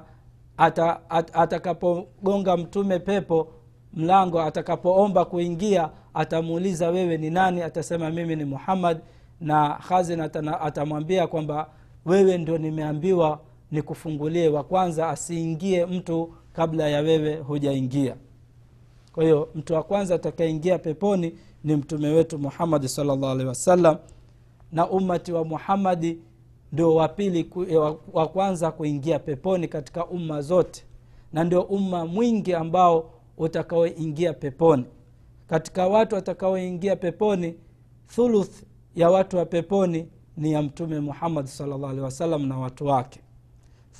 ata, 0.57 0.99
at, 1.09 1.29
atakapogonga 1.35 2.57
mtume 2.57 2.99
pepo 2.99 3.47
mlango 3.93 4.41
atakapoomba 4.41 5.25
kuingia 5.25 5.89
atamuuliza 6.13 6.89
wewe 6.89 7.17
ni 7.17 7.29
nani 7.29 7.61
atasema 7.61 8.09
mimi 8.09 8.35
ni 8.35 8.45
muhammad. 8.45 8.97
Na 9.41 9.69
khazin 9.87 10.21
atamwambia 10.61 11.27
kwamba 11.27 11.67
wewe 12.05 12.37
ndio 12.37 12.57
nimeambiwa 12.57 13.39
nikufungulie 13.73 14.49
wa 14.49 14.63
kwanza 14.63 15.09
asiingie 15.09 15.85
mtu 15.85 16.33
kabla 16.53 16.89
ya 16.89 16.99
wewe 17.01 17.35
hujaingia. 17.35 18.15
Kwa 19.13 19.23
hiyo 19.23 19.49
mtu 19.55 19.73
wa 19.73 19.83
kwanza 19.83 20.15
atakayeingia 20.15 20.79
peponi 20.79 21.35
ni 21.63 21.75
mtume 21.75 22.07
wetu 22.07 22.39
muhamadi 22.39 22.89
salllah 22.89 23.47
wasallam 23.47 23.97
na 24.71 24.89
ummati 24.89 25.31
wa 25.31 25.45
muhamadi 25.45 26.17
ndio 26.71 26.95
wa 26.95 27.07
pili 27.07 27.49
wa 28.13 28.27
kwanza 28.27 28.71
kuingia 28.71 29.19
peponi 29.19 29.67
katika 29.67 30.05
umma 30.05 30.41
zote 30.41 30.83
na 31.33 31.43
ndio 31.43 31.61
umma 31.61 32.05
mwingi 32.05 32.53
ambao 32.53 33.09
utakaoingia 33.37 34.33
peponi. 34.33 34.85
Katika 35.47 35.87
watu 35.87 36.15
watakaoingia 36.15 36.95
peponi 36.95 37.55
thuluth 38.15 38.63
ya 38.95 39.09
watu 39.09 39.37
wa 39.37 39.45
peponi 39.45 40.07
ni 40.37 40.51
ya 40.51 40.61
mtume 40.61 40.99
muhammadi 40.99 41.47
salllah 41.47 42.03
wasallam 42.03 42.45
na 42.47 42.57
watu 42.57 42.85
wake 42.85 43.22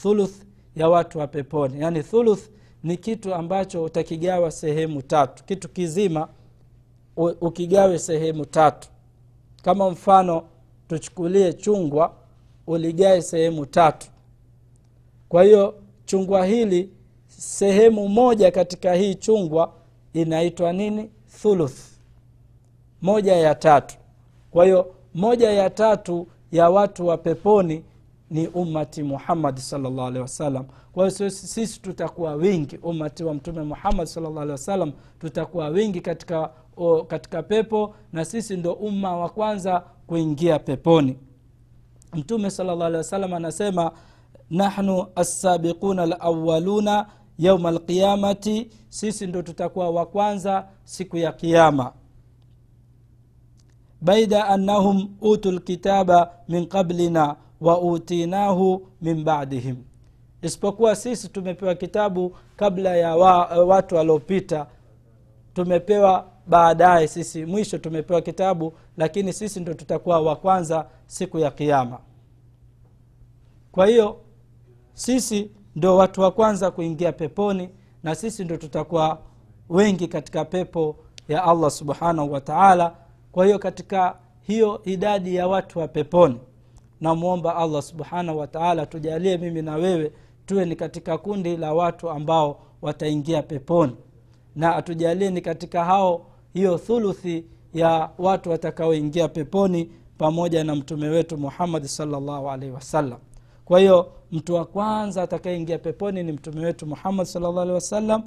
thuluth 0.02 0.36
ya 0.76 0.90
watu 0.90 1.20
wa 1.20 1.28
peponi. 1.28 1.82
Yaani 1.82 2.04
thuluth 2.04 2.50
ni 2.84 2.98
kitu 2.98 3.36
ambacho 3.36 3.84
utakigawa 3.84 4.52
sehemu 4.52 5.02
tatu. 5.02 5.44
Kitu 5.44 5.70
kizima 5.70 6.28
ukigawe 7.42 8.00
sehemu 8.00 8.46
tatu. 8.46 8.88
Kama 9.64 9.90
mfano 9.90 10.44
tuchukulie 10.88 11.54
chungwa 11.54 12.14
uligae 12.68 13.22
sehemu 13.22 13.66
tatu. 13.66 14.08
Kwa 15.30 15.44
hiyo 15.44 15.76
chungwa 16.06 16.46
hili 16.46 16.90
sehemu 17.28 18.08
moja 18.10 18.52
katika 18.52 18.94
hii 18.94 19.16
chungwa 19.16 19.74
inaitwa 20.14 20.74
nini? 20.74 21.10
Thuluth. 21.42 21.78
Moja 23.02 23.36
ya 23.36 23.56
tatu. 23.56 23.96
Kwa 24.52 24.66
hiyo 24.66 24.96
moja 25.14 25.52
ya 25.52 25.70
tatu 25.70 26.28
ya 26.52 26.70
watu 26.70 27.08
wa 27.08 27.18
peponi 27.18 27.84
ni 28.34 28.48
ummati 28.48 29.04
muhammadi 29.04 29.62
salllah 29.62 30.06
alehi 30.08 30.22
wasallam. 30.22 30.66
Kwa 30.92 31.10
hiyo 31.10 31.30
sisi 31.30 31.82
tutakuwa 31.82 32.34
wingi 32.34 32.78
ummati 32.78 33.24
wa 33.24 33.34
mtume 33.34 33.64
muhammad 33.64 34.08
salllah 34.08 34.38
alehi 34.38 34.52
wasallam 34.52 34.92
tutakuwa 35.20 35.68
wingi 35.68 36.02
katika 36.02 36.50
o, 36.78 37.04
katika 37.04 37.44
pepo 37.44 37.96
na 38.14 38.26
sisi 38.26 38.58
ndo 38.58 38.74
umma 38.74 39.18
wa 39.18 39.30
kwanza 39.30 39.84
kuingia 40.08 40.60
peponi. 40.60 41.18
Mtume 42.14 42.50
salllah 42.52 42.82
alehi 42.88 42.98
wasallam 42.98 43.34
anasema 43.34 43.92
nahnu 44.50 45.06
assabiquna 45.16 46.04
alawaluna 46.04 47.08
yauma 47.40 47.70
alqiyamati. 47.70 48.70
Sisi 48.90 49.28
ndo 49.28 49.42
tutakuwa 49.42 49.90
wa 49.90 50.06
kwanza 50.06 50.68
siku 50.84 51.18
ya 51.18 51.32
kiama 51.32 51.92
baida 54.02 54.48
annahum 54.48 55.10
utu 55.22 55.52
lkitaba 55.52 56.32
min 56.50 56.66
qablina 56.68 57.36
wa 57.62 57.82
utinahu 57.82 58.88
min 59.02 59.24
badihim. 59.24 59.76
Isipokuwa 60.42 60.96
sisi 60.96 61.30
tumepewa 61.30 61.76
kitabu 61.76 62.36
kabla 62.56 62.96
ya 62.98 63.16
wa, 63.16 63.46
watu 63.46 63.96
waliopita. 63.96 64.68
Tumepewa 65.54 66.28
baadaye 66.48 67.08
sisi 67.08 67.46
mwisho 67.46 67.78
tumepewa 67.78 68.22
kitabu 68.22 68.74
lakini 68.98 69.34
sisi 69.34 69.60
ndo 69.60 69.74
tutakuwa 69.74 70.20
wa 70.22 70.36
kwanza 70.36 70.86
siku 71.08 71.40
ya 71.40 71.52
kiama 71.52 72.00
kwa 73.72 73.88
hiyo 73.88 74.18
sisi 74.94 75.52
ndo 75.76 75.98
watu 75.98 76.22
wa 76.22 76.32
kwanza 76.32 76.72
kuingia 76.72 77.12
peponi 77.12 77.70
na 78.04 78.16
sisi 78.16 78.44
ndo 78.46 78.58
tutakuwa 78.58 79.20
wengi 79.70 80.08
katika 80.08 80.46
pepo 80.46 80.96
ya 81.28 81.44
allah 81.44 81.72
subhanahu 81.72 82.32
wa 82.32 82.42
taala. 82.42 82.96
Kwa 83.32 83.46
hiyo 83.46 83.60
katika 83.60 84.16
hiyo 84.42 84.82
idadi 84.86 85.36
ya 85.36 85.48
watu 85.48 85.80
wa 85.80 85.88
peponi 85.88 86.40
namwomba 87.08 87.56
allah 87.56 87.82
subhanahu 87.82 88.40
wataala 88.40 88.86
tujalie 88.86 89.38
mimi 89.38 89.62
na 89.62 89.76
wewe 89.76 90.12
tuwe 90.46 90.66
ni 90.66 90.76
katika 90.76 91.18
kundi 91.18 91.58
la 91.58 91.74
watu 91.74 92.10
ambao 92.10 92.60
wataingia 92.82 93.42
peponi. 93.42 93.96
Na 94.56 94.76
atujalie 94.76 95.30
ni 95.30 95.42
katika 95.42 95.86
hao 95.86 96.26
hiyo 96.54 96.78
thuluthi 96.78 97.46
ya 97.74 98.10
watu 98.18 98.50
watakaoingia 98.50 99.28
peponi 99.28 99.92
pamoja 100.18 100.64
na 100.64 100.76
mtume 100.76 101.08
wetu 101.10 101.38
muhammadi 101.38 101.88
salllahu 101.88 102.50
alaihi 102.50 102.74
wasallam. 102.74 103.20
Kwa 103.66 103.80
hiyo 103.80 104.12
mtu 104.32 104.54
wa 104.56 104.66
kwanza 104.66 105.24
atakayeingia 105.24 105.78
peponi 105.78 106.24
ni 106.24 106.32
mtume 106.32 106.66
wetu 106.66 106.86
muhammad 106.88 107.26
salllah 107.26 107.58
alehi 107.58 107.74
wasallam 107.74 108.24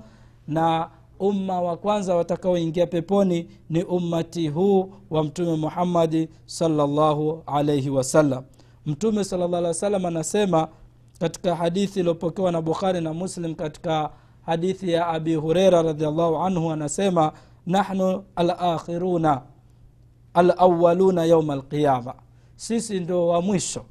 na 0.49 0.91
umma 1.19 1.61
wa 1.61 1.77
kwanza 1.77 2.17
watakaoingia 2.17 2.87
peponi 2.87 3.49
ni 3.71 3.83
ummati 3.83 4.49
huu 4.49 4.93
wa 5.11 5.25
mtume 5.25 5.57
muhammadi 5.57 6.29
salllahu 6.47 7.43
alaihi 7.47 7.91
wasallam 7.91 8.45
mtume 8.87 9.25
salllah 9.25 9.83
alih 9.83 10.07
anasema 10.07 10.69
katika 11.21 11.57
hadithi 11.57 12.01
iliyopokewa 12.01 12.53
na 12.53 12.63
bukhari 12.63 13.01
na 13.01 13.15
muslim 13.15 13.55
katika 13.55 14.11
hadithi 14.47 14.91
ya 14.93 15.07
abi 15.07 15.35
hureira 15.35 15.83
radiallahu 15.83 16.37
anhu 16.37 16.71
anasema 16.73 17.33
nahnu 17.67 18.25
alakhiruna 18.37 19.43
alawaluna 20.35 21.25
yauma 21.25 21.53
alqiyama. 21.53 22.15
Sisi 22.57 23.01
ndo 23.01 23.27
wa 23.29 23.43
mwisho 23.43 23.85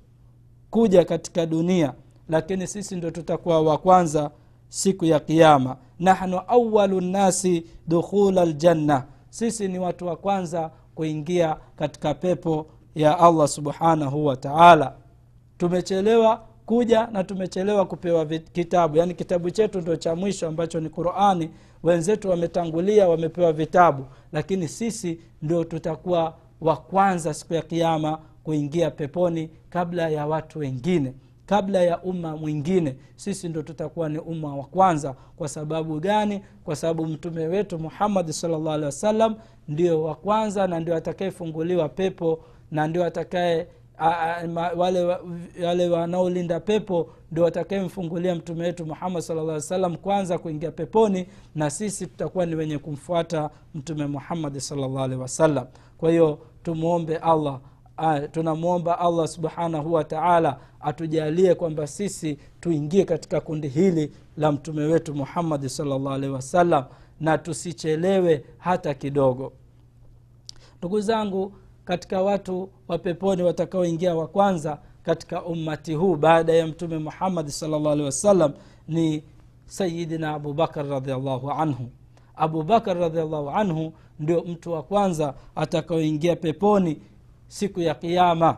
kuja 0.70 1.06
katika 1.06 1.46
dunia 1.46 1.94
lakini 2.30 2.68
sisi 2.68 2.96
ndo 2.96 3.12
tutakuwa 3.12 3.62
wa 3.62 3.78
kwanza 3.78 4.32
siku 4.70 5.06
ya 5.06 5.20
kiama 5.20 5.78
nahnu 6.00 6.42
awalu 6.48 7.02
nnasi 7.02 7.66
dukhula 7.88 8.46
ljanna 8.46 9.04
sisi 9.30 9.68
ni 9.68 9.80
watu 9.80 10.08
wa 10.08 10.16
kwanza 10.16 10.72
kuingia 10.96 11.58
katika 11.76 12.14
pepo 12.14 12.68
ya 12.96 13.20
allah 13.20 13.48
subhanahu 13.48 14.26
wa 14.26 14.36
taala. 14.38 14.94
Tumechelewa 15.58 16.42
kuja 16.66 17.08
na 17.08 17.24
tumechelewa 17.24 17.86
kupewa 17.86 18.26
kitabu. 18.26 18.98
Yaani 18.98 19.14
kitabu 19.14 19.50
chetu 19.52 19.82
ndo 19.82 19.96
cha 19.96 20.16
mwisho 20.16 20.48
ambacho 20.48 20.80
ni 20.80 20.90
qurani. 20.90 21.50
Wenzetu 21.84 22.30
wametangulia 22.30 23.10
wamepewa 23.10 23.54
vitabu. 23.54 24.06
Lakini 24.34 24.68
sisi 24.68 25.20
ndio 25.42 25.64
tutakuwa 25.64 26.34
wa 26.62 26.78
kwanza 26.78 27.34
siku 27.34 27.54
ya 27.54 27.62
kiama 27.62 28.20
kuingia 28.44 28.92
peponi 28.92 29.50
kabla 29.70 30.10
ya 30.10 30.28
watu 30.28 30.60
wengine. 30.60 31.14
Kabla 31.46 31.82
ya 31.84 32.02
umma 32.02 32.38
mwingine. 32.38 32.96
Sisi 33.16 33.50
ndo 33.50 33.62
tutakuwa 33.62 34.10
ni 34.10 34.18
umma 34.20 34.56
wa 34.56 34.64
kwanza. 34.64 35.16
Kwa 35.38 35.48
sababu 35.48 36.00
gani? 36.00 36.42
Kwa 36.64 36.76
sababu 36.76 37.06
mtume 37.06 37.48
wetu 37.48 37.80
muhammadi 37.80 38.34
salllah 38.34 38.74
alehi 38.74 38.86
wasallam 38.86 39.36
ndio 39.68 40.04
wa 40.04 40.16
kwanza 40.16 40.68
na 40.68 40.80
ndio 40.80 40.96
atakayefunguliwa 40.96 41.90
pepo 41.90 42.40
na 42.72 42.88
ndio 42.88 43.06
atakaye 43.06 43.68
wale, 44.76 45.18
wale 45.64 45.90
wanaolinda 45.90 46.60
pepo 46.60 47.10
ndio 47.32 47.44
watakayemfungulia 47.44 48.36
mtume 48.36 48.64
wetu 48.66 48.86
muhammad 48.86 49.22
salllah 49.22 49.60
salam 49.62 49.96
kwanza 49.98 50.38
kuingia 50.38 50.72
peponi 50.72 51.28
na 51.56 51.70
sisi 51.70 52.08
tutakuwa 52.08 52.46
ni 52.46 52.56
wenye 52.56 52.78
kumfuata 52.78 53.50
mtume 53.76 54.06
muhammadi 54.06 54.62
salllah 54.62 55.20
wasallam. 55.20 55.66
Kwa 55.98 56.10
hiyo 56.12 56.40
tumwombe 56.64 57.18
allah 57.18 57.60
tunamwomba 58.32 59.00
allah 59.00 59.28
subhanahu 59.28 59.94
wa 59.94 60.04
taala 60.04 60.60
atujalie 60.82 61.56
kwamba 61.56 61.88
sisi 61.88 62.38
tuingie 62.60 63.06
katika 63.06 63.42
kundi 63.42 63.68
hili 63.68 64.12
la 64.38 64.52
mtume 64.52 64.82
wetu 64.84 65.16
muhammadi 65.16 65.70
salllah 65.70 66.32
wasallam 66.34 66.84
na 67.20 67.38
tusichelewe 67.38 68.46
hata 68.58 68.94
kidogo. 68.94 69.54
Ndugu 70.80 71.02
zangu 71.02 71.54
katika 71.86 72.22
watu 72.22 72.70
wa 72.88 72.98
peponi 72.98 73.44
watakaoingia 73.44 74.16
wa 74.16 74.28
kwanza 74.28 74.80
katika 75.04 75.44
ummati 75.44 75.94
huu 75.94 76.16
baada 76.16 76.54
ya 76.54 76.68
mtume 76.68 76.98
muhammadi 76.98 77.52
salllah 77.52 77.92
alehi 77.92 78.06
wasallam 78.06 78.54
ni 78.88 79.24
sayidina 79.66 80.34
abubakar 80.34 80.88
radiallahu 80.88 81.52
anhu. 81.52 81.90
Abubakar 82.36 82.98
radiallahu 82.98 83.50
anhu 83.50 83.94
ndio 84.20 84.42
mtu 84.44 84.72
wa 84.72 84.84
kwanza 84.84 85.34
atakaoingia 85.56 86.36
peponi 86.36 87.02
siku 87.48 87.82
ya 87.82 87.96
kiama 87.96 88.58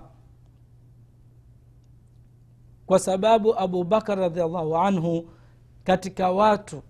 kwa 2.86 3.00
sababu 3.00 3.60
abubakar 3.60 4.20
radiallahu 4.20 4.78
anhu 4.78 5.30
katika 5.84 6.32
watu 6.32 6.82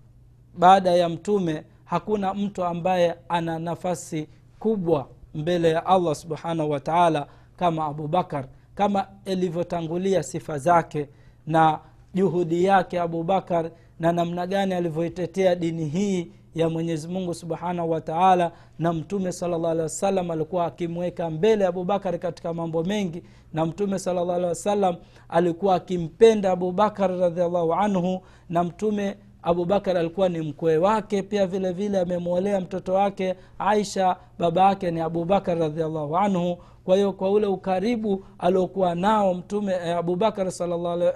baada 0.58 0.90
ya 0.90 1.08
mtume 1.08 1.64
hakuna 1.84 2.34
mtu 2.34 2.64
ambaye 2.64 3.14
ana 3.28 3.58
nafasi 3.58 4.28
kubwa 4.58 5.08
mbele 5.34 5.70
ya 5.70 5.86
allah 5.86 6.14
subhanahu 6.14 6.70
wa 6.70 6.80
taala 6.80 7.26
kama 7.56 7.84
abubakar 7.84 8.44
kama 8.74 9.06
ilivyotangulia 9.24 10.22
sifa 10.22 10.58
zake 10.58 11.08
na 11.46 11.80
juhudi 12.14 12.64
yake 12.64 13.00
abubakar 13.00 13.70
na 14.00 14.12
namna 14.12 14.46
gani 14.46 14.74
alivyoitetea 14.74 15.54
dini 15.54 15.84
hii 15.84 16.32
ya 16.54 16.68
mwenyezi 16.68 17.08
mungu 17.08 17.34
subhanahu 17.34 17.90
wa 17.90 18.00
taala. 18.00 18.52
Na 18.78 18.92
mtume 18.92 19.32
salllah 19.32 19.88
alikuwa 20.30 20.66
akimweka 20.66 21.30
mbele 21.30 21.66
abubakar 21.66 22.18
katika 22.18 22.54
mambo 22.54 22.84
mengi 22.84 23.22
na 23.52 23.66
mtume 23.66 23.98
salllah 23.98 24.36
alehi 24.36 24.98
alikuwa 25.28 25.74
akimpenda 25.74 26.52
abubakar 26.52 27.18
radiallahu 27.18 27.74
anhu 27.74 28.20
na 28.48 28.64
mtume 28.64 29.16
abubakar 29.42 29.96
alikuwa 29.98 30.28
ni 30.28 30.40
mkwe 30.40 30.76
wake 30.78 31.22
pia 31.22 31.46
vile 31.46 31.72
vile 31.72 32.00
amemwolea 32.00 32.60
mtoto 32.60 32.94
wake 32.94 33.34
aisha 33.58 34.16
baba 34.38 34.68
yake 34.68 34.90
ni 34.90 35.00
abubakar 35.00 35.58
radiallahu 35.58 36.16
anhu. 36.16 36.58
Kwa 36.84 36.96
hiyo 36.96 37.12
kwa 37.12 37.30
ule 37.30 37.46
ukaribu 37.46 38.24
aliokuwa 38.38 38.94
nao 38.94 39.34
mtume 39.34 39.72
eh, 39.72 39.96
abubakar 39.96 40.50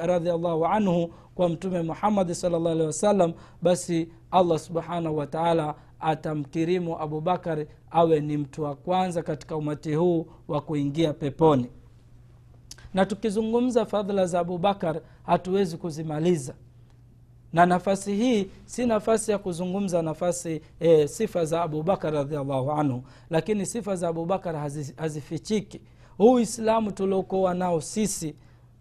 radiallahu 0.07 0.67
anhu 0.67 1.11
kwa 1.35 1.49
mtume 1.49 1.83
muhammadi 1.83 2.35
salllahalhi 2.35 2.83
wasallam 2.87 3.33
basi 3.63 4.09
allah 4.31 4.59
subhanahu 4.59 5.17
wataala 5.17 5.75
atamkirimu 6.01 6.99
abubakar 6.99 7.67
awe 7.91 8.21
ni 8.21 8.37
mtu 8.37 8.63
wa 8.63 8.75
kwanza 8.77 9.23
katika 9.23 9.57
umati 9.57 9.95
huu 9.95 10.27
wa 10.49 10.61
kuingia 10.61 11.13
peponi. 11.13 11.67
Na 12.95 13.07
tukizungumza 13.07 13.87
fadhila 13.87 14.27
za 14.27 14.41
abubakar 14.41 15.01
hatuwezi 15.27 15.77
kuzimaliza 15.77 16.55
na 17.53 17.67
nafasi 17.67 18.15
hii 18.15 18.49
si 18.65 18.87
nafasi 18.87 19.31
ya 19.31 19.39
kuzungumza 19.39 20.03
nafasi 20.03 20.61
e, 20.81 21.09
sifa 21.09 21.45
za 21.45 21.63
abubakar 21.63 22.13
radiallahu 22.15 22.73
anhu 22.73 23.03
lakini 23.31 23.67
sifa 23.67 23.97
za 23.97 24.09
abubakar 24.09 24.71
hazifichiki. 24.97 25.81
Huu 26.19 26.39
islamu 26.39 26.93
tuliokuwa 26.93 27.55
nao 27.55 27.81
sisi 27.81 28.35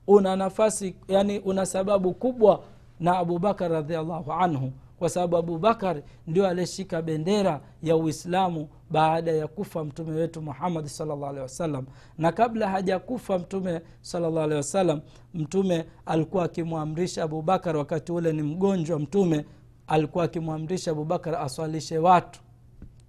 una 0.08 0.36
nafasi 0.36 0.96
yani 1.08 1.40
una 1.40 1.66
sababu 1.66 2.14
kubwa 2.14 2.64
na 3.00 3.18
abubakar 3.18 3.72
radiallahu 3.72 4.32
anhu 4.34 4.72
kwa 5.02 5.10
sababu 5.10 5.38
abubakar 5.38 6.02
ndio 6.28 6.48
aliyeshika 6.48 7.02
bendera 7.02 7.62
ya 7.84 7.96
uislamu 7.96 8.68
baada 8.92 9.32
ya 9.32 9.48
kufa 9.48 9.84
mtume 9.84 10.12
wetu 10.16 10.42
muhammadi 10.42 10.90
salllah 10.90 11.30
alehi 11.30 11.42
wasallam. 11.42 11.86
Na 12.18 12.32
kabla 12.32 12.70
hajakufa 12.70 13.40
mtume 13.40 13.82
salllah 14.02 14.44
alehi 14.44 14.58
wasallam 14.58 15.02
mtume 15.34 15.86
alikuwa 16.06 16.44
akimwamrisha 16.46 17.24
abubakar 17.24 17.78
wakati 17.78 18.12
ule 18.12 18.34
ni 18.34 18.42
mgonjwa 18.44 19.00
mtume 19.00 19.46
alikuwa 19.88 20.24
akimwamrisha 20.24 20.92
abubakar 20.92 21.36
aswalishe 21.36 21.98
watu. 21.98 22.40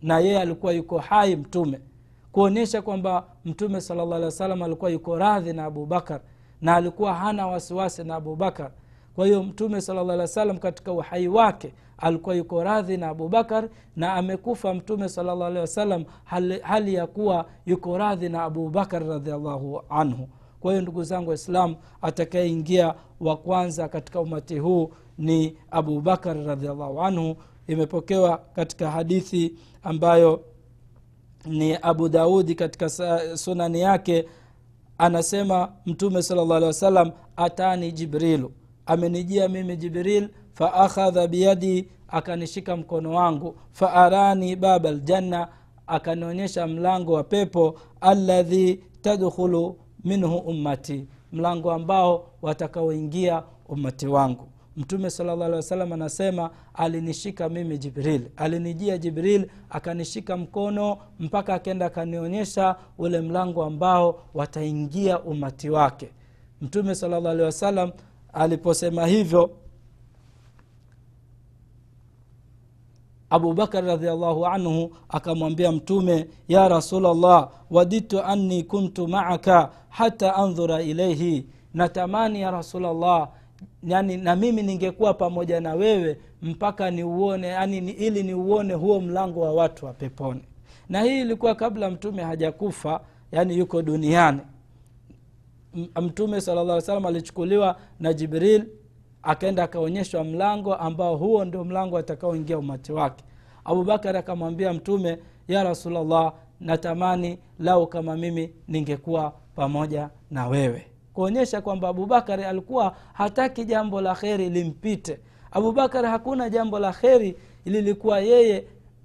Na 0.03 0.19
yeye 0.21 0.41
alikuwa 0.41 0.73
yuko 0.73 0.99
hai 0.99 1.37
mtume. 1.37 1.81
Kuonyesha 2.33 2.83
kwamba 2.83 3.25
mtume 3.45 3.81
salllah 3.81 4.07
alehi 4.09 4.25
wasallam 4.25 4.63
alikuwa 4.63 4.91
yuko 4.91 5.17
radhi 5.19 5.53
na 5.53 5.65
abubakar 5.65 6.21
na 6.61 6.75
alikuwa 6.77 7.15
hana 7.15 7.47
wasiwasi 7.47 8.05
na 8.05 8.15
abubakar 8.15 8.71
kwa 9.15 9.27
hiyo 9.27 9.43
mtume 9.43 9.81
salllah 9.81 10.21
alih 10.41 10.59
katika 10.59 10.93
uhai 10.93 11.29
wake 11.29 11.75
alikuwa 11.99 12.35
yuko 12.35 12.65
radhi 12.65 12.97
na 12.97 13.09
abubakar 13.09 13.69
na 13.97 14.13
amekufa 14.15 14.75
mtume 14.75 15.09
salllah 15.09 15.47
alehi 15.47 16.07
hali, 16.25 16.59
hali 16.61 16.95
ya 16.95 17.07
kuwa 17.07 17.47
yuko 17.67 17.99
radhi 17.99 18.29
na 18.29 18.43
abubakar 18.43 19.07
radiallahu 19.09 19.83
anhu. 19.89 20.29
Kwa 20.61 20.73
hiyo 20.73 20.83
ndugu 20.83 21.05
zangu 21.05 21.29
waislamu 21.29 21.77
atakayeingia 22.03 22.95
wa 23.21 23.37
kwanza 23.37 23.89
katika 23.89 24.21
umati 24.21 24.59
huu 24.59 24.93
ni 25.19 25.57
abubakar 25.71 26.45
radiallahu 26.45 27.03
anhu. 27.03 27.37
Imepokewa 27.67 28.39
katika 28.55 28.91
hadithi 28.91 29.55
ambayo 29.83 30.45
ni 31.47 31.75
abu 31.77 32.09
daudi 32.09 32.55
katika 32.55 32.89
sunani 33.37 33.81
yake 33.81 34.29
anasema 34.99 35.73
mtume 35.87 36.23
sala 36.23 36.45
llah 36.45 36.63
wasallam 36.63 37.11
atani 37.37 37.93
jibrilu 37.93 38.53
amenijia 38.87 39.49
mimi 39.49 39.77
jibril 39.77 40.29
faakhadha 40.55 41.27
biyadi 41.27 41.89
akanishika 42.09 42.77
mkono 42.77 43.11
wangu. 43.11 43.57
Faarani 43.73 44.57
baba 44.57 44.91
ljanna 44.91 45.49
akanionyesha 45.87 46.67
mlango 46.67 47.13
wa 47.13 47.25
pepo 47.25 47.79
aladhi 48.01 48.85
tadkhulu 49.03 49.77
minhu 50.05 50.37
ummati 50.37 51.07
mlango 51.33 51.73
ambao 51.73 52.27
watakaoingia 52.43 53.43
ummati 53.69 54.07
wangu. 54.07 54.49
Mtume 54.77 55.11
salllah 55.11 55.47
alih 55.47 55.93
anasema 55.93 56.51
alinishika 56.75 57.49
mimi 57.49 57.79
jibril. 57.79 58.29
Alinijia 58.37 58.99
jibril 58.99 59.47
akanishika 59.71 60.37
mkono 60.37 60.99
mpaka 61.21 61.55
akenda 61.55 61.87
akanionyesha 61.87 62.77
ule 62.99 63.21
mlango 63.21 63.65
ambao 63.65 64.23
wataingia 64.35 65.21
umati 65.21 65.71
wake. 65.71 66.09
Mtume 66.61 66.95
salllah 66.95 67.27
alehi 67.31 67.45
wasalam 67.47 67.91
aliposema 68.33 69.07
hivyo 69.07 69.51
abubakar 73.31 73.85
radiallahu 73.85 74.47
anhu 74.47 74.97
akamwambia 75.09 75.73
mtume 75.73 76.27
ya 76.49 76.69
rasulllah 76.69 77.51
waditu 77.71 78.23
anni 78.23 78.63
kuntu 78.63 79.09
maaka 79.09 79.71
hata 79.89 80.35
andhura 80.35 80.83
ilaihi 80.83 81.47
natamani 81.75 82.41
ya 82.41 82.51
rasulllah 82.51 83.29
yani 83.83 84.17
na 84.17 84.37
mimi 84.37 84.63
ningekuwa 84.63 85.15
pamoja 85.15 85.61
na 85.61 85.75
wewe 85.75 86.19
mpaka 86.43 86.91
niuone 86.91 87.47
yani 87.49 87.81
ni, 87.81 87.91
ili 87.93 88.23
niuone 88.23 88.75
huo 88.75 89.01
mlango 89.01 89.41
wa 89.41 89.53
watu 89.53 89.87
wa 89.87 89.93
peponi. 89.93 90.41
Na 90.89 91.03
hii 91.03 91.21
ilikuwa 91.21 91.55
kabla 91.55 91.91
mtume 91.91 92.23
hajakufa 92.23 93.01
yani 93.33 93.59
yuko 93.59 93.83
duniani 93.83 94.41
mtume 96.03 96.41
sala 96.41 96.81
salam 96.81 97.07
alichukuliwa 97.07 97.77
na 98.01 98.13
jibril 98.13 98.65
akaenda 99.23 99.63
akaonyeshwa 99.65 100.25
mlango 100.25 100.75
ambao 100.75 101.17
huo 101.17 101.45
ndio 101.45 101.65
mlango 101.65 101.99
atakaoingia 101.99 102.59
umati 102.59 102.93
wake. 102.93 103.25
Abubakar 103.65 104.17
akamwambia 104.17 104.73
mtume 104.73 105.19
ya 105.49 105.65
rasulllah 105.65 106.33
natamani 106.61 107.39
lau 107.59 107.87
kama 107.87 108.17
mimi 108.17 108.55
ningekuwa 108.69 109.33
pamoja 109.55 110.11
na 110.31 110.49
wewe. 110.49 110.87
Kuonyesha 111.13 111.61
kwamba 111.61 111.89
abubakari 111.89 112.45
alikuwa 112.45 112.97
hataki 113.13 113.65
jambo 113.65 114.01
la 114.01 114.15
kheri 114.15 114.51
limpite. 114.51 115.21
Abubakari 115.51 116.09
hakuna 116.09 116.51
jambo 116.51 116.79
la 116.79 116.93
kheri 116.93 117.37
lilikuwa 117.65 118.21
yeye 118.21 118.65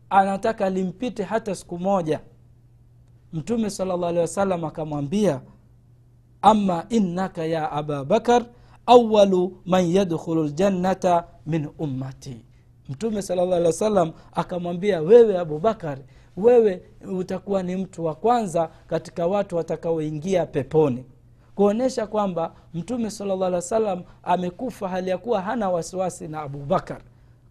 anataka 0.09 0.69
limpite 0.69 1.23
hata 1.23 1.55
siku 1.55 1.79
moja. 1.79 2.19
Mtume 3.33 3.69
sala 3.69 3.97
llah 3.97 4.09
alehi 4.09 4.21
wasallam 4.21 4.63
akamwambia 4.65 5.41
ama 6.47 6.85
innaka 6.89 7.45
ya 7.45 7.71
aba 7.71 8.05
bakar 8.05 8.45
awalu 8.85 9.57
man 9.65 9.85
yadkhulu 9.91 10.43
ljannata 10.47 11.23
min 11.45 11.67
ummati. 11.79 12.45
Mtume 12.89 13.21
sala 13.21 13.45
llah 13.45 13.65
wa 13.65 13.73
sallam 13.73 14.11
akamwambia 14.33 15.01
wewe 15.01 15.37
abubakar 15.37 15.97
wewe 16.37 16.81
utakuwa 17.17 17.63
ni 17.63 17.75
mtu 17.75 18.05
wa 18.05 18.15
kwanza 18.15 18.69
katika 18.87 19.27
watu 19.27 19.55
watakaoingia 19.55 20.45
peponi. 20.45 21.05
Kuonyesha 21.55 22.07
kwamba 22.07 22.53
mtume 22.73 23.11
salllah 23.11 23.41
alih 23.47 23.53
wa 23.55 23.61
sallam 23.61 24.01
amekufa 24.23 24.89
hali 24.89 25.09
ya 25.09 25.17
kuwa 25.17 25.41
hana 25.41 25.69
wasiwasi 25.69 26.27
na 26.27 26.41
abubakar 26.41 27.01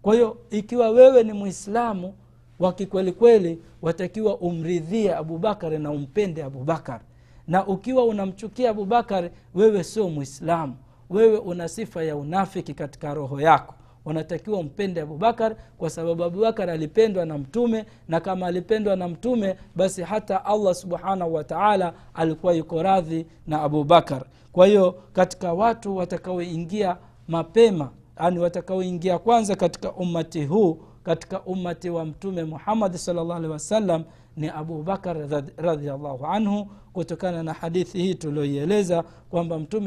kwa 0.02 0.14
hiyo 0.14 0.36
ikiwa 0.50 0.90
wewe 0.90 1.22
ni 1.22 1.32
mwislamu 1.32 2.14
wa 2.58 2.72
kikwelikweli 2.72 3.62
watakiwa 3.82 4.38
umridhie 4.38 5.14
abubakari 5.14 5.78
na 5.78 5.90
umpende 5.90 6.42
abubakar 6.44 7.00
na 7.48 7.66
ukiwa 7.66 8.04
unamchukia 8.04 8.70
abubakar 8.70 9.30
wewe 9.54 9.84
sio 9.84 10.08
mwislamu 10.08 10.74
wewe 11.10 11.38
una 11.38 11.68
sifa 11.68 12.02
ya 12.04 12.16
unafiki 12.16 12.74
katika 12.74 13.14
roho 13.14 13.40
yako. 13.40 13.74
Unatakiwa 14.04 14.62
mpende 14.62 15.00
abubakar 15.00 15.56
kwa 15.78 15.90
sababu 15.90 16.24
abubakar 16.24 16.70
alipendwa 16.70 17.24
na 17.26 17.38
mtume 17.38 17.84
na 18.08 18.20
kama 18.20 18.46
alipendwa 18.46 18.96
na 18.96 19.08
mtume 19.08 19.56
basi 19.76 20.02
hata 20.02 20.44
allah 20.44 20.74
subhanahu 20.74 21.34
wataala 21.34 21.92
alikuwa 22.14 22.52
yuko 22.52 22.82
radhi 22.82 23.26
na 23.46 23.62
abubakar. 23.62 24.24
Kwa 24.52 24.66
hiyo 24.66 24.94
katika 25.12 25.52
watu 25.52 25.96
watakaoingia 25.96 26.96
mapema 27.28 27.90
yani 28.20 28.38
watakaoingia 28.38 29.18
kwanza 29.18 29.56
katika 29.56 29.92
ummati 29.92 30.44
huu 30.44 30.78
katika 31.04 31.40
ummati 31.42 31.90
wa 31.90 32.04
mtume 32.04 32.44
muhammadi 32.44 32.98
salllah 32.98 33.36
alehi 33.36 33.52
wasallam 33.52 34.04
ni 34.36 34.48
abubakar 34.48 35.16
radiallahu 35.56 36.26
anhu 36.26 36.66
kutokana 36.92 37.42
na 37.42 37.52
hadithi 37.52 37.98
hii 37.98 38.14
tulioieleza 38.14 39.02
kwamba 39.02 39.58
mtume 39.58 39.86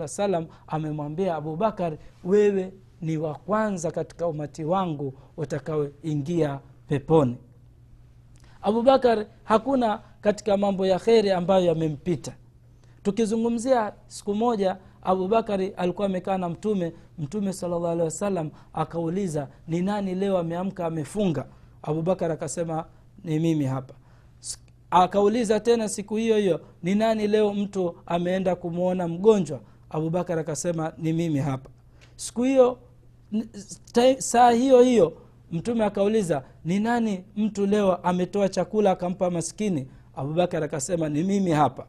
wasallam 0.00 0.46
amemwambia 0.66 1.36
abubakar 1.36 1.96
wewe 2.24 2.72
ni 3.00 3.16
wa 3.16 3.34
kwanza 3.34 3.90
katika 3.90 4.26
umati 4.26 4.64
wangu 4.64 5.14
utakaoingia 5.36 6.60
peponi. 6.88 7.36
Abubakar 8.62 9.26
hakuna 9.44 10.00
katika 10.20 10.56
mambo 10.56 10.86
ya 10.86 10.98
kheri 10.98 11.30
ambayo 11.30 11.64
yamempita. 11.64 12.32
Tukizungumzia 13.02 13.92
siku 14.06 14.34
moja 14.34 14.76
abubakari 15.02 15.68
alikuwa 15.68 16.06
amekaa 16.06 16.38
na 16.38 16.48
mtume 16.48 16.92
mtume 17.18 17.52
salllah 17.52 17.90
alehi 17.90 18.04
wasallam 18.04 18.50
akauliza 18.72 19.48
ni 19.68 19.82
nani 19.82 20.14
leo 20.14 20.38
ameamka 20.38 20.86
amefunga? 20.86 21.46
Abubakar 21.82 22.32
akasema 22.32 22.84
ni 23.24 23.38
mimi 23.38 23.64
hapa. 23.64 23.94
Akauliza 24.90 25.60
tena 25.60 25.88
siku 25.88 26.16
hiyo 26.16 26.36
hiyo 26.36 26.60
ni 26.82 26.94
nani 26.94 27.26
leo 27.28 27.54
mtu 27.54 27.94
ameenda 28.06 28.56
kumwona 28.56 29.08
mgonjwa? 29.08 29.60
Abubakar 29.90 30.38
akasema 30.38 30.92
ni 30.98 31.12
mimi 31.12 31.38
hapa. 31.38 31.70
Siku 32.16 32.42
hiyo 32.42 32.78
saa 34.18 34.50
hiyo 34.50 34.82
hiyo 34.82 35.12
mtume 35.52 35.84
akauliza 35.84 36.42
ni 36.64 36.80
nani 36.80 37.24
mtu 37.36 37.66
leo 37.66 37.94
ametoa 37.96 38.48
chakula 38.48 38.90
akampa 38.90 39.30
maskini? 39.30 39.86
Abubakar 40.16 40.64
akasema 40.64 41.08
ni 41.08 41.22
mimi 41.22 41.50
hapa. 41.50 41.86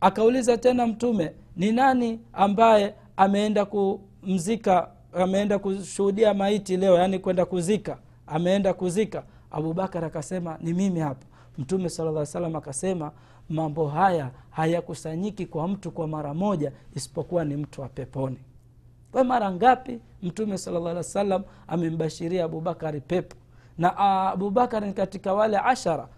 Akauliza 0.00 0.58
tena 0.58 0.86
mtume 0.86 1.32
ni 1.56 1.72
nani 1.72 2.20
ambaye 2.32 2.94
ameenda 3.16 3.64
kumzika 3.64 4.90
ameenda 5.12 5.58
kushuhudia 5.58 6.34
maiti 6.34 6.76
leo 6.76 6.94
yaani 6.94 7.18
kwenda 7.18 7.44
kuzika 7.46 7.98
ameenda 8.26 8.74
kuzika 8.74 9.22
abubakar 9.50 10.04
akasema 10.04 10.58
ni 10.60 10.72
mimi 10.74 11.00
hapa. 11.00 11.26
Mtume 11.58 11.88
sala 11.88 12.26
salam 12.26 12.56
akasema 12.56 13.12
mambo 13.48 13.88
haya 13.88 14.30
hayakusanyiki 14.50 15.46
kwa 15.46 15.68
mtu 15.68 15.90
kwa 15.90 16.08
mara 16.08 16.34
moja 16.34 16.72
isipokuwa 16.94 17.44
ni 17.44 17.56
mtu 17.56 17.80
wa 17.80 17.88
peponi. 17.88 18.38
Kwa 19.12 19.24
mara 19.24 19.52
ngapi 19.52 20.00
mtume 20.22 20.58
sala 20.58 20.78
llah 20.78 20.86
alih 20.90 20.96
wa 20.96 21.02
sallam 21.04 21.42
amembashiria 21.68 22.44
abubakari 22.44 23.00
pepo? 23.00 23.36
Na 23.78 23.96
abubakar 24.30 24.86
ni 24.86 24.92
katika 24.92 25.34
wale 25.34 25.58
ashara 25.58 26.08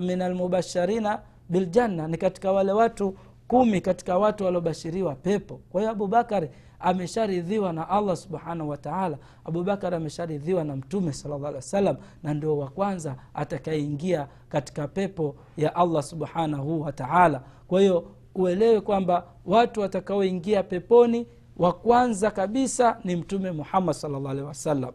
min 0.00 0.22
almubasharina 0.22 1.20
biljanna 1.48 2.08
ni 2.08 2.16
katika 2.18 2.52
wale 2.52 2.72
watu 2.72 3.16
kumi 3.48 3.80
katika 3.80 4.18
watu 4.18 4.44
waliobashiriwa 4.44 5.14
pepo. 5.14 5.60
Kwa 5.70 5.80
hiyo 5.80 5.90
abubakari 5.92 6.50
amesharidhiwa 6.80 7.72
na 7.72 7.88
allah 7.88 8.16
subhanahu 8.16 8.70
wataala 8.70 9.18
abubakar 9.44 9.94
amesharidhiwa 9.94 10.64
na 10.64 10.76
mtume 10.76 11.12
salllah 11.12 11.48
alih 11.74 11.96
na 12.22 12.34
ndio 12.34 12.58
wa 12.58 12.68
kwanza 12.70 13.16
atakayeingia 13.34 14.28
katika 14.48 14.88
pepo 14.88 15.36
ya 15.56 15.76
allah 15.76 16.02
subhanahu 16.02 16.80
wataala 16.82 17.42
kwa 17.68 17.80
hiyo 17.80 18.04
uelewe 18.34 18.80
kwamba 18.80 19.26
watu 19.46 19.80
watakaoingia 19.80 20.62
peponi 20.62 21.26
wa 21.56 21.72
kwanza 21.72 22.30
kabisa 22.30 22.98
ni 23.04 23.16
mtume 23.16 23.50
muhammad 23.52 23.94
salllah 23.94 24.46
wasallam. 24.46 24.92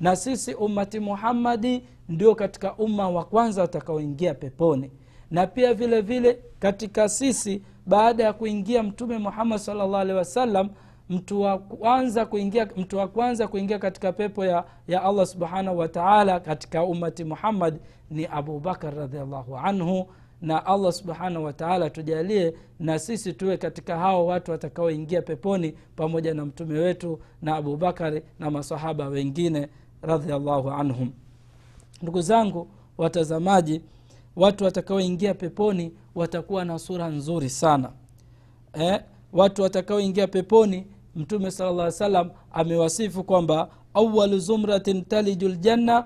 Na 0.00 0.16
sisi 0.16 0.54
ummati 0.54 1.00
muhammadi 1.00 1.84
ndio 2.08 2.34
katika 2.34 2.74
umma 2.74 3.08
wa 3.10 3.24
kwanza 3.24 3.62
watakaoingia 3.62 4.34
peponi. 4.34 4.90
Na 5.30 5.46
pia 5.46 5.74
vile 5.74 6.00
vile 6.00 6.38
katika 6.58 7.08
sisi 7.08 7.62
baada 7.86 8.24
ya 8.24 8.32
kuingia 8.32 8.82
mtume 8.82 9.18
muhammad 9.18 9.58
salllah 9.58 10.68
mtu 11.12 11.40
wa 11.40 11.58
kwanza 11.58 12.26
kuingia 12.26 12.68
mtu 12.76 12.96
wa 12.98 13.08
kwanza 13.08 13.48
kuingia 13.48 13.78
katika 13.78 14.12
pepo 14.12 14.44
ya, 14.44 14.64
ya 14.88 15.02
allah 15.02 15.26
subhanahu 15.26 15.78
wataala 15.78 16.40
katika 16.40 16.84
ummati 16.84 17.24
muhammad 17.24 17.78
ni 18.10 18.26
abubakar 18.26 18.94
radiallahu 18.94 19.56
anhu. 19.58 20.06
Na 20.42 20.66
allah 20.66 20.92
subhanahu 20.92 21.44
wataala 21.44 21.90
tujalie 21.90 22.54
na 22.80 22.98
sisi 22.98 23.32
tuwe 23.32 23.56
katika 23.56 23.98
hao 23.98 24.26
watu 24.26 24.50
watakaoingia 24.50 25.22
peponi 25.22 25.74
pamoja 25.96 26.34
na 26.34 26.44
mtume 26.46 26.78
wetu 26.78 27.18
na 27.42 27.56
abubakari 27.56 28.22
na 28.38 28.50
masahaba 28.50 29.08
wengine 29.08 29.68
radiallahu 30.02 30.70
anhum. 30.70 31.12
Ndugu 32.02 32.20
zangu 32.20 32.68
watazamaji 32.98 33.82
watu 34.36 34.64
watakaoingia 34.64 35.34
peponi 35.34 35.92
watakuwa 36.14 36.64
na 36.64 36.78
sura 36.78 37.08
nzuri 37.08 37.50
sana. 37.50 37.90
Eh, 38.72 39.00
watu 39.32 39.62
watakaoingia 39.62 40.26
peponi 40.26 40.86
mtume 41.16 41.50
sala 41.50 41.72
llah 41.72 41.90
salam 41.92 42.30
amewasifu 42.52 43.24
kwamba 43.24 43.68
awalu 43.94 44.38
zumratin 44.38 45.04
taliju 45.04 45.48
ljanna 45.48 46.04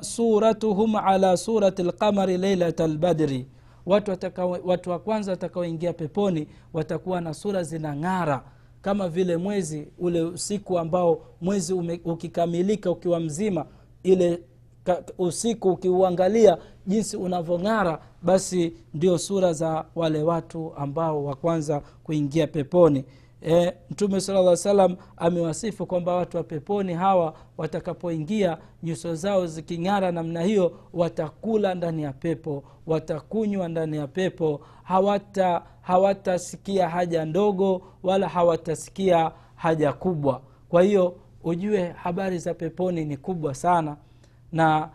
suratuhum 0.00 0.96
ala 0.96 1.36
surati 1.36 1.82
lqamari 1.82 2.38
leilata 2.38 2.86
lbadri 2.86 3.46
watu, 3.86 4.16
watu 4.64 4.90
wa 4.90 4.98
kwanza 4.98 5.30
watakaoingia 5.30 5.92
peponi 5.92 6.46
watakuwa 6.72 7.20
na 7.20 7.34
sura 7.34 7.62
zinang'ara 7.62 8.44
kama 8.82 9.08
vile 9.08 9.36
mwezi 9.36 9.88
ule 9.98 10.22
usiku 10.22 10.78
ambao 10.78 11.20
mwezi 11.40 11.72
ume, 11.72 12.00
ukikamilika 12.04 12.90
ukiwa 12.90 13.20
mzima 13.20 13.66
ile 14.02 14.42
ka, 14.84 15.02
usiku 15.18 15.68
ukiuangalia 15.70 16.58
jinsi 16.86 17.16
unavyong'ara 17.16 17.98
basi 18.22 18.72
ndio 18.94 19.18
sura 19.18 19.52
za 19.52 19.84
wale 19.94 20.22
watu 20.22 20.72
ambao 20.76 21.24
wa 21.24 21.34
kwanza 21.36 21.82
kuingia 22.04 22.46
peponi 22.46 23.04
e, 23.42 23.72
mtume 23.90 24.20
sala 24.20 24.40
llaw 24.42 24.54
salam 24.56 24.96
amewasifu 25.16 25.86
kwamba 25.86 26.14
watu 26.14 26.36
wa 26.36 26.42
peponi 26.42 26.94
hawa 26.94 27.34
watakapoingia 27.58 28.58
nyuso 28.82 29.14
zao 29.14 29.46
ziking'ara 29.46 30.12
namna 30.12 30.42
hiyo 30.42 30.72
watakula 30.92 31.74
ndani 31.74 32.02
ya 32.02 32.12
pepo 32.12 32.64
watakunywa 32.86 33.68
ndani 33.68 33.96
ya 33.96 34.06
pepo. 34.06 34.60
Hawata 34.82 35.62
hawatasikia 35.82 36.88
haja 36.88 37.24
ndogo 37.24 37.82
wala 38.02 38.28
hawatasikia 38.28 39.32
haja 39.54 39.92
kubwa. 39.92 40.40
Kwa 40.68 40.82
hiyo 40.82 41.14
ujue 41.44 41.88
habari 41.88 42.38
za 42.38 42.54
peponi 42.54 43.04
ni 43.04 43.16
kubwa 43.16 43.54
sana 43.54 43.96
na 44.52 44.88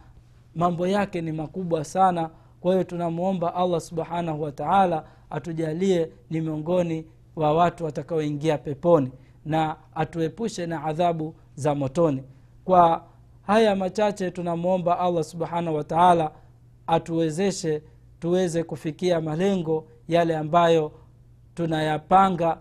mambo 0.56 0.88
yake 0.88 1.22
ni 1.22 1.32
makubwa 1.32 1.84
sana. 1.84 2.30
Kwa 2.62 2.72
hiyo 2.72 2.84
tunamwomba 2.84 3.56
allah 3.56 3.82
subhanahu 3.82 4.42
wataala 4.42 5.04
atujalie 5.30 6.10
ni 6.30 6.42
miongoni 6.42 7.06
wa 7.36 7.54
watu 7.54 7.86
watakaoingia 7.86 8.58
peponi 8.58 9.12
na 9.46 9.76
atuepushe 9.96 10.66
na 10.66 10.84
adhabu 10.84 11.36
za 11.56 11.76
motoni. 11.76 12.24
Kwa 12.66 13.04
haya 13.48 13.76
machache 13.76 14.32
tunamwomba 14.32 15.00
allah 15.00 15.24
subhanahu 15.24 15.78
wataala 15.78 16.32
atuwezeshe 16.88 17.82
tuweze 18.20 18.64
kufikia 18.64 19.22
malengo 19.22 19.88
yale 20.08 20.38
ambayo 20.38 20.92
tunayapanga 21.56 22.58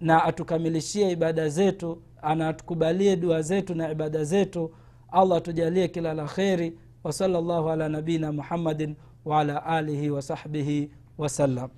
na 0.00 0.24
atukamilishie 0.24 1.10
ibada 1.10 1.48
zetu 1.48 2.02
anatukubalie 2.22 3.16
dua 3.16 3.42
zetu 3.42 3.74
na 3.74 3.90
ibada 3.92 4.24
zetu. 4.24 4.70
Allah 5.12 5.38
atujalie 5.38 5.88
kila 5.88 6.14
la 6.14 6.24
kheri. 6.24 6.78
Wasala 7.04 7.40
llahu 7.40 7.70
ala 7.70 7.88
nabiina 7.88 8.32
muhammadin 8.32 8.94
waala 9.24 9.66
alihi 9.66 10.10
wasahbihi 10.10 10.90
wasallam 11.18 11.68